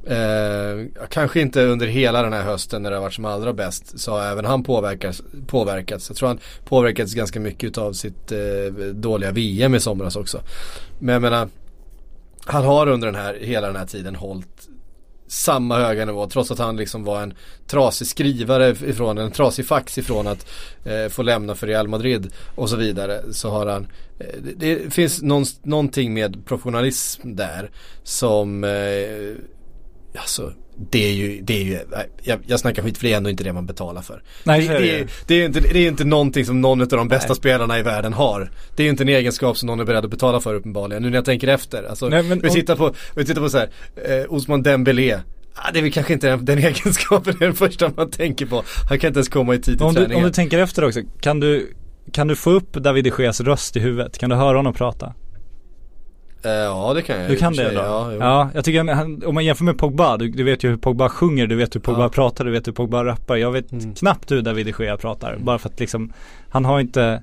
[0.07, 4.01] Eh, kanske inte under hela den här hösten när det har varit som allra bäst
[4.01, 5.23] så har även han påverkats.
[5.47, 6.09] påverkats.
[6.11, 8.39] Jag tror han påverkats ganska mycket av sitt eh,
[8.93, 10.41] dåliga VM i somras också.
[10.99, 11.49] Men jag menar,
[12.45, 14.69] han har under den här, hela den här tiden hållit
[15.35, 17.35] samma höga nivå trots att han liksom var en
[17.67, 20.47] trasig skrivare ifrån, en trasig fax ifrån att
[20.85, 23.87] eh, få lämna för Real Madrid och så vidare så har han
[24.19, 27.71] eh, det, det finns någon, någonting med professionalism där
[28.03, 28.71] som eh,
[30.19, 31.79] Alltså det är ju, det är ju,
[32.23, 34.23] jag, jag snackar skit för det är ändå inte det man betalar för.
[34.45, 37.09] Nej, det, det är, det, är inte, det är inte någonting som någon av de
[37.09, 37.37] bästa Nej.
[37.37, 38.51] spelarna i världen har.
[38.77, 41.03] Det är ju inte en egenskap som någon är beredd att betala för uppenbarligen.
[41.03, 41.83] Nu när jag tänker efter.
[41.83, 45.21] Alltså, Nej, men vi, tittar på, vi tittar på så här, eh, Osman Dembélé.
[45.55, 48.63] Ah, det är väl kanske inte den, den egenskapen är den första man tänker på.
[48.89, 50.25] Han kan inte ens komma i tid till Om du, träningen.
[50.25, 51.75] om du tänker efter också, kan du,
[52.13, 54.19] kan du få upp David de Geas röst i huvudet?
[54.19, 55.15] Kan du höra honom prata?
[56.45, 57.75] Eh, ja det kan jag Du kan det då?
[57.81, 58.19] Ja, jo.
[58.21, 61.09] Ja, jag tycker han, om man jämför med Pogba, du, du vet ju hur Pogba
[61.09, 62.09] sjunger, du vet hur Pogba Ja.
[62.09, 63.37] pratar, du vet hur Pogba rappar.
[63.37, 63.95] Jag vet Mm.
[63.95, 65.37] knappt hur David de Gea pratar.
[65.41, 66.13] Bara för att liksom,
[66.49, 67.23] han har inte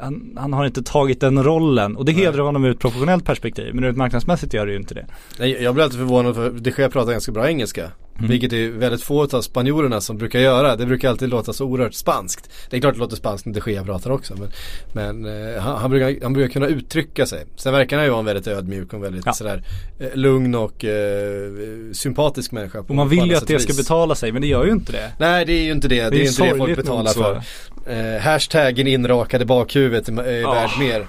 [0.00, 2.24] han, han har inte tagit den rollen och det Nej.
[2.24, 5.06] hedrar honom ur ett professionellt perspektiv men ur ett marknadsmässigt gör det ju inte det.
[5.38, 7.90] Nej, jag blir alltid förvånad för de Gea pratar ganska bra engelska.
[8.18, 8.30] Mm.
[8.30, 10.76] Vilket är väldigt få av spanjorerna som brukar göra.
[10.76, 12.50] Det brukar alltid låta så oerhört spanskt.
[12.70, 14.34] Det är klart det låter spanskt när de Gea pratar också.
[14.36, 14.50] Men,
[14.92, 17.44] men eh, han, han, brukar, han brukar kunna uttrycka sig.
[17.56, 19.32] Sen verkar han ju vara en väldigt ödmjuk och väldigt Ja.
[19.32, 19.62] sådär
[20.00, 21.50] eh, lugn och eh,
[21.92, 22.82] sympatisk människa.
[22.82, 24.92] På, Och man vill ju att det ska betala sig men det gör ju inte
[24.92, 25.12] det.
[25.18, 25.94] Nej det är ju inte det.
[26.10, 27.42] Det är, ju inte det folk betalar för.
[27.86, 30.52] Eh, hashtaggen inrakade bakhuvudet är, är Ja.
[30.52, 31.06] värd mer.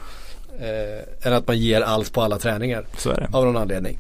[0.60, 2.86] Eh, än att man ger allt på alla träningar.
[2.98, 3.38] Så är det.
[3.38, 3.98] Av någon anledning.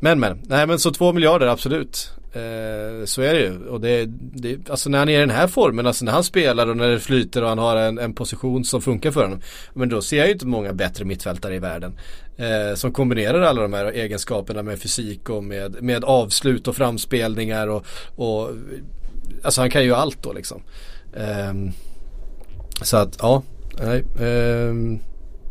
[0.00, 2.10] Men men, nej men så två miljarder absolut.
[2.32, 3.68] Eh, så är det ju.
[3.68, 6.66] Och det, det, alltså när han är i den här formen, alltså när han spelar
[6.66, 9.40] och när det flyter och han har en, en position som funkar för honom.
[9.74, 11.98] Men då ser jag ju inte många bättre mittfältare i världen.
[12.36, 17.68] Eh, som kombinerar alla de här egenskaperna med fysik och med, med avslut och framspelningar
[17.68, 17.86] och,
[18.16, 18.50] och
[19.42, 20.62] Alltså han kan ju allt då liksom.
[21.12, 21.54] Eh,
[22.82, 23.42] så att ja,
[23.80, 24.04] nej.
[24.20, 24.98] Ehm,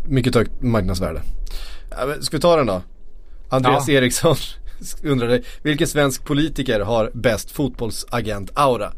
[0.08, 1.22] mycket högt marknadsvärde.
[2.22, 2.82] Ska vi ta den då?
[3.50, 3.94] Andreas Ja.
[3.94, 4.36] Eriksson
[5.04, 8.92] undrade, vilken svensk politiker har bäst fotbollsagent-aura?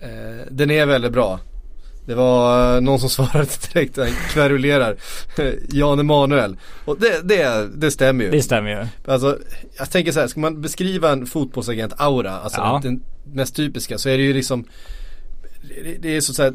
[0.00, 1.40] Eh, den är väldigt bra.
[2.06, 4.96] Det var eh, någon som svarade direkt, han kverulerar.
[5.72, 6.56] Jan Emanuel.
[6.84, 8.30] Och det, det, det stämmer ju.
[8.30, 9.12] Det stämmer ju.
[9.12, 9.38] Alltså,
[9.78, 12.80] jag tänker så här, ska man beskriva en fotbollsagent-aura, alltså Ja.
[12.82, 14.64] den, den mest typiska, så är det ju liksom
[15.84, 16.52] Det, det är så att säga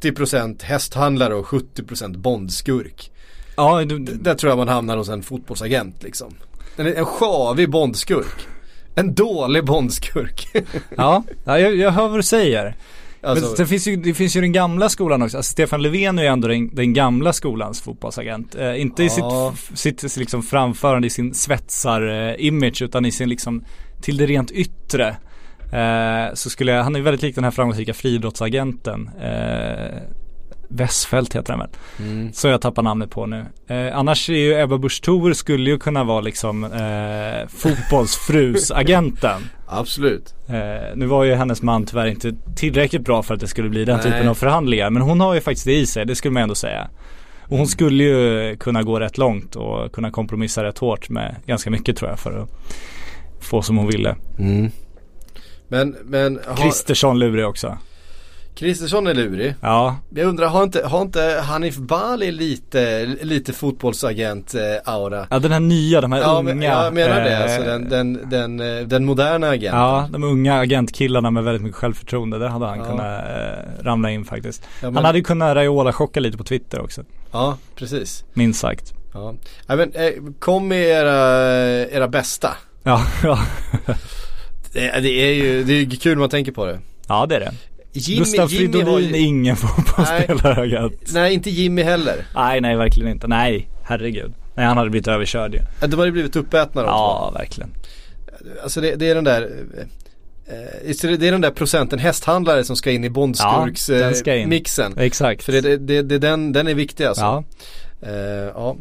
[0.00, 3.10] 30% hästhandlare och 70% bondskurk.
[3.56, 6.34] Ja, du, Där tror jag man hamnar hos en fotbollsagent liksom.
[6.76, 8.46] En, en sjavig bondskurk.
[8.94, 10.48] En dålig bondskurk.
[10.96, 12.76] ja, ja jag, jag hör vad du säger.
[13.20, 15.36] Men alltså, sen finns ju, det finns ju den gamla skolan också.
[15.36, 18.54] Alltså Stefan Löfven är ju ändå den, den gamla skolans fotbollsagent.
[18.54, 19.52] Eh, inte i Ja.
[19.56, 23.64] sitt, f- sitt liksom framförande i sin svetsar-image utan i sin liksom
[24.02, 25.08] till det rent yttre
[25.72, 30.00] eh, så skulle jag, han är väldigt lik den här framgångsrika friidrottsagenten eh,
[30.68, 31.68] Westfält heter han väl.
[31.98, 32.32] Mm.
[32.32, 33.44] Så jag tappar namnet på nu.
[33.66, 39.42] Eh, annars är ju Ebba Busch Thor skulle ju kunna vara liksom eh, fotbollsfrusagenten.
[39.66, 40.34] Absolut.
[40.48, 43.84] Eh, nu var ju hennes man tyvärr inte tillräckligt bra för att det skulle bli
[43.84, 44.04] den Nej.
[44.04, 44.90] typen av förhandlingar.
[44.90, 46.88] Men hon har ju faktiskt det i sig, det skulle man ändå säga.
[47.48, 51.70] Och hon skulle ju kunna gå rätt långt och kunna kompromissa rätt hårt med ganska
[51.70, 52.48] mycket tror jag för att
[53.40, 54.16] få som hon ville.
[54.38, 54.70] Mm.
[55.68, 57.78] Men, men har, Kristersson lurig också.
[58.54, 59.54] Kristersson är lurig.
[59.60, 65.26] Ja, Jag undrar, har inte, har inte Hanif Bali lite, lite fotbollsagent-aura?
[65.30, 66.42] ja den här nya, de här Ja, unga.
[66.54, 69.80] men, jag menar det, eh, alltså den, den, den, eh, den moderna agenten.
[69.80, 72.38] Ja, de unga agentkillarna med väldigt mycket självförtroende.
[72.38, 72.84] Där hade han Ja.
[72.84, 74.62] kunnat eh, ramla in faktiskt.
[74.62, 77.02] Ja, men- Han hade ju kunnat Raiola-chocka lite på Twitter också.
[77.32, 78.24] Ja, precis.
[78.32, 78.92] Minst sagt.
[79.14, 79.34] Ja.
[79.66, 81.16] Ja, men, eh, kom med era,
[81.86, 82.50] era bästa.
[82.82, 83.38] Ja, ja.
[84.72, 86.78] Det, det är ju det är ju kul när man tänker på det.
[87.08, 87.52] ja det är det.
[87.96, 91.10] Jimmy, Gustav Jimmy har Fridolin är ju, ingen fotbollsspelare-agent.
[91.12, 92.26] Nej, inte Jimmy heller.
[92.34, 93.26] Nej, nej verkligen inte.
[93.26, 94.34] Nej, herregud.
[94.54, 95.60] Nej, han hade blivit överkörd ju.
[95.80, 97.70] Ja, De hade blivit uppätna de Ja, verkligen.
[98.62, 99.42] Alltså det, det är den där
[100.46, 104.08] eh, eh, det är den där procenten hästhandlare som ska in i bondskurks Ja, eh.
[104.98, 105.42] Exakt.
[105.42, 107.22] För det, det, det, den, den är viktig alltså.
[107.22, 107.44] Ja,
[108.02, 108.76] Eh, ja.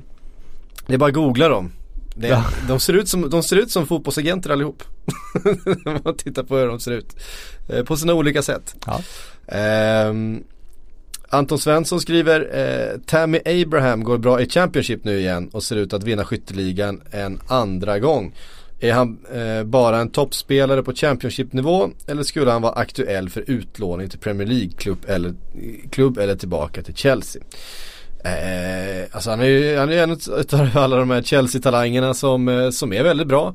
[0.88, 1.72] Det är bara att googla dem.
[2.16, 2.44] Det, Ja.
[2.68, 4.84] de, ser ut som, de ser ut som fotbollsagenter allihop.
[5.86, 7.16] Om man tittar på hur de ser ut.
[7.70, 8.76] Eh, på sina olika sätt.
[8.86, 9.02] Ja.
[9.58, 10.44] Ehm,
[11.30, 15.94] Anton Svensson skriver eh, Tammy Abraham går bra i Championship nu igen och ser ut
[15.94, 18.36] att vinna skytteligan en andra gång.
[18.80, 24.10] Är han eh, bara en toppspelare på Championship-nivå eller skulle han vara aktuell för utlåning
[24.10, 25.34] till Premier League-klubb eller,
[25.92, 27.44] klubb eller tillbaka till Chelsea?
[28.24, 30.12] Eh, alltså han är ju han är ju en
[30.62, 33.54] av alla de här Chelsea-talangerna som, eh, som är väldigt bra.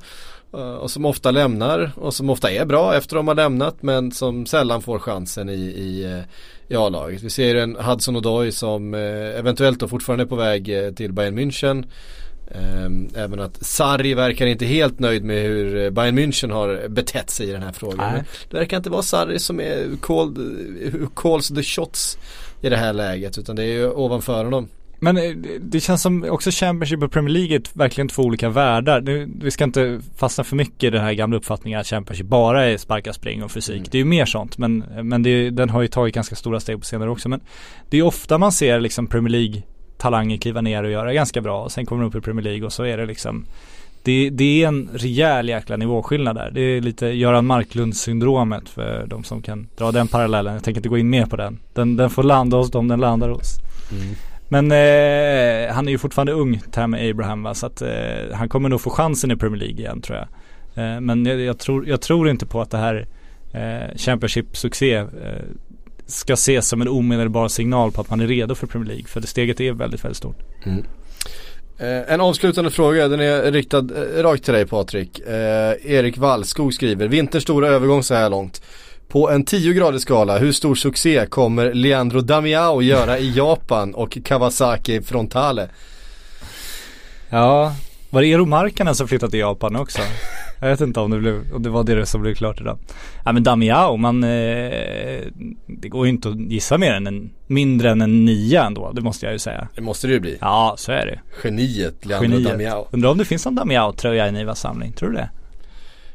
[0.54, 4.12] eh, Och som ofta lämnar och som ofta är bra efter de har lämnat men
[4.12, 6.20] som sällan får chansen i, i, eh,
[6.68, 7.22] i A-laget.
[7.22, 11.84] Vi ser en Hudson Odoi som eventuellt då fortfarande är på väg till Bayern München.
[12.54, 17.48] Ehm, Även att Sarri verkar inte helt nöjd med hur Bayern München har betett sig
[17.48, 18.12] i den här frågan.
[18.50, 20.36] Det verkar inte vara Sarri som är called,
[21.16, 22.18] calls the shots
[22.62, 24.68] i det här läget utan det är ju ovanför honom.
[25.00, 25.30] Men eh,
[25.60, 29.00] det känns som också Championship och Premier League är verkligen två olika världar.
[29.00, 32.64] Nu, vi ska inte fastna för mycket i den här gamla uppfattningen att Championship bara
[32.64, 33.76] är sparka, spring och fysik.
[33.76, 33.88] Mm.
[33.90, 36.78] Det är ju mer sånt men, men är- den har ju tagit ganska stora steg
[36.78, 37.28] på senare också.
[37.28, 37.40] Men
[37.90, 39.62] det är ofta man ser liksom Premier League
[39.98, 42.64] talanger kliva ner och göra ganska bra och sen kommer de upp i Premier League
[42.66, 43.46] och så är det liksom
[44.08, 46.50] det, det är en rejäl jäkla nivåskillnad där.
[46.50, 50.54] Det är lite Göran Marklund syndromet för de som kan dra den parallellen.
[50.54, 51.58] Jag tänker inte gå in mer på den.
[51.74, 53.58] Den, den får landa hos dem den landar hos.
[54.48, 57.54] Men eh, han är ju fortfarande ung, Tammy Abraham va?
[57.54, 57.88] så att eh,
[58.32, 60.28] han kommer nog få chansen i Premier League igen tror jag.
[60.84, 63.06] Eh, men jag, jag, tror, jag tror inte på att det här
[63.52, 65.06] eh, Championship-succé eh,
[66.06, 69.06] ska ses som en omedelbar signal på att man är redo för Premier League.
[69.06, 70.42] För det steget är väldigt, väldigt stort.
[71.80, 75.20] Eh, en avslutande fråga, den är riktad eh, rakt till dig Patrik.
[75.20, 78.62] Eh, Erik Wallskog skriver, vinterns stora övergång så här långt.
[79.08, 84.18] På en 10 gradig skala, hur stor succé kommer Leandro Damiao göra i Japan och
[84.24, 85.68] Kawasaki Frontale?
[87.28, 87.74] Ja,
[88.10, 90.00] var det Eero Markkanen som flyttade till Japan också?
[90.60, 92.78] Jag vet inte om det, blev, om det var det som blev klart idag.
[93.24, 94.28] Ja men Damiao, man, eh,
[95.66, 99.00] det går ju inte att gissa mer än en, mindre än en nia ändå, det
[99.00, 99.68] måste jag ju säga.
[99.74, 100.38] Det måste det ju bli.
[100.40, 101.20] Ja, så är det.
[101.44, 102.50] Geniet Leandro Geniet.
[102.50, 102.88] Damiao.
[102.90, 105.30] Undrar om det finns en Damiao-tröja i Nivas samling, tror du det?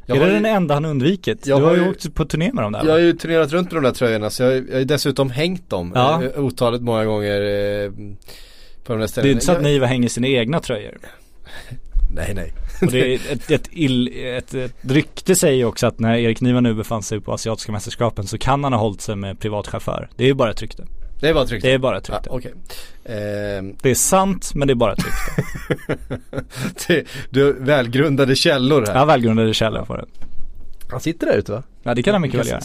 [0.06, 1.44] Jag är har det ju- den enda han undvikit?
[1.44, 3.06] Du har har ju åkt på turné med dem där Jag har va?
[3.06, 5.92] ju turnerat runt med de där tröjorna så jag, jag har ju dessutom hängt dem
[5.96, 6.22] Ja.
[6.36, 6.42] ja.
[6.42, 7.92] otaligt många gånger eh,
[8.84, 9.32] på de där Det är ställena.
[9.34, 10.98] inte så att Jag- Niva hänger sina egna tröjor.
[12.16, 12.54] Nej nej.
[12.86, 16.60] Och det är ett, ett, ill, ett, ett rykte säger också att när Erik Niva
[16.62, 20.10] nu befann sig på Asiatiska mästerskapen så kan han ha hållit sig med privatchaufför.
[20.16, 20.86] Det är ju bara ett rykte.
[21.22, 21.64] Det är bara tryckt.
[21.64, 22.30] Det är bara ett Ja, rykte.
[22.30, 22.54] Okej.
[23.06, 25.44] Ehm, Det är sant men det är bara ett rykte.
[26.88, 28.96] det- du har välgrundade källor här.
[28.96, 30.06] Har välgrundade källor på det.
[30.92, 31.64] Han sitter där ute va?
[31.84, 32.60] Ja det kan han mycket väl göra.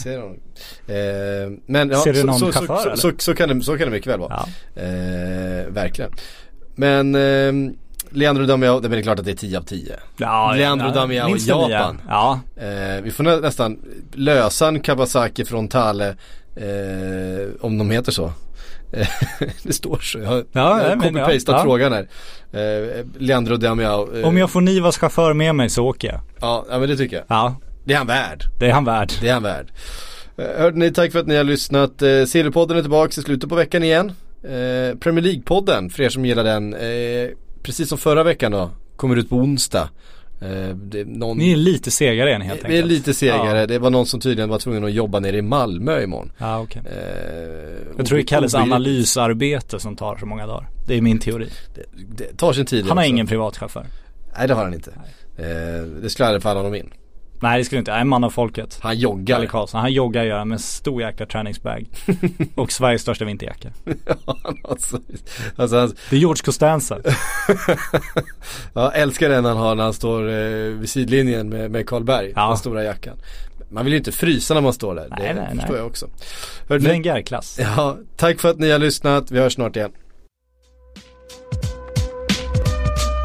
[0.87, 2.95] Eh, men ja, Ser du så, någon så, chaufför, så, eller?
[2.95, 4.45] så, så, kan det, så kan det mycket väl vara.
[4.75, 4.81] Ja.
[4.81, 6.11] Eh, verkligen.
[6.75, 7.71] Men eh,
[8.11, 9.95] Leandro Damiao, det är klart att det är 10 av 10.
[10.17, 11.39] Ja, Leandro Damiao i.
[11.39, 12.01] Japan.
[12.07, 13.79] Ja, Eh, vi får nä, nästan
[14.13, 16.15] lösa en Kawasaki Frontale
[16.55, 18.31] eh, om de heter så.
[18.93, 19.07] Eh,
[19.63, 20.19] det står så.
[20.19, 21.63] Jag har, Ja, copy-pastat ja, ja.
[21.63, 22.07] frågan här.
[22.51, 24.17] Eh, Leandro Damiao.
[24.19, 26.19] Eh, om jag får Nivas chaufför med mig så åker jag.
[26.41, 27.25] ja, ja, men det tycker jag.
[27.29, 28.43] Ja, Det är han värd.
[28.59, 29.11] det är han värd.
[29.21, 29.67] Det är han värd.
[30.37, 32.01] Eh, Hörde ni, tack för att ni har lyssnat.
[32.01, 34.11] Eh, Sillypodden är tillbaka i slutet på veckan igen.
[34.43, 37.29] Eh, Premier League-podden, för er som gillar den, eh,
[37.63, 39.89] precis som förra veckan då, kommer ut på onsdag.
[40.41, 42.87] Eh, det, är någon, Ni är lite segare än helt vi är enkelt.
[42.91, 43.59] lite segare.
[43.59, 46.31] Ja, Det var någon som tydligen var tvungen att jobba nere i Malmö imorgon.
[46.37, 46.81] ja okej.
[46.85, 50.69] Eh, Jag tror det kallas analysarbete som tar så många dagar.
[50.87, 51.49] Det är min teori.
[51.75, 51.83] Det,
[52.17, 52.85] det tar sin tid.
[52.87, 53.09] Han har också.
[53.09, 53.85] ingen privatchaufför.
[54.37, 54.91] Nej det har han inte.
[55.37, 56.89] Eh, det skulle aldrig falla honom in.
[57.41, 58.79] Nej det skulle inte, en man av folket.
[58.81, 59.35] Han joggar.
[59.35, 61.85] Kalle Karlsson, han joggar gör med stor jäkla träningsbag.
[62.55, 63.69] och Sveriges största vinterjacka.
[64.25, 64.99] Ja, alltså,
[65.55, 66.97] alltså, han, Det är George Costanza.
[68.73, 72.33] jag älskar den han har när han står eh, vid sidlinjen med, med Karlberg.
[72.35, 72.47] Ja.
[72.47, 73.17] Den stora jackan.
[73.69, 75.07] Man vill ju inte frysa när man står där.
[75.09, 75.77] Nej, det nej, förstår nej.
[75.77, 76.07] jag också.
[76.69, 77.59] Hörde Det är en gärklass.
[77.61, 79.31] Ja, tack för att ni har lyssnat.
[79.31, 79.91] Vi hörs snart igen.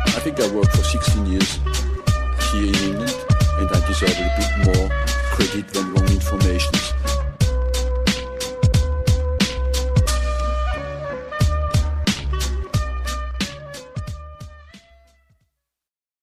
[0.07, 1.59] I think I worked for 16 years
[2.53, 3.34] here in England,
[3.65, 4.89] and I deserve a bit more
[5.33, 6.84] credit than wrong information.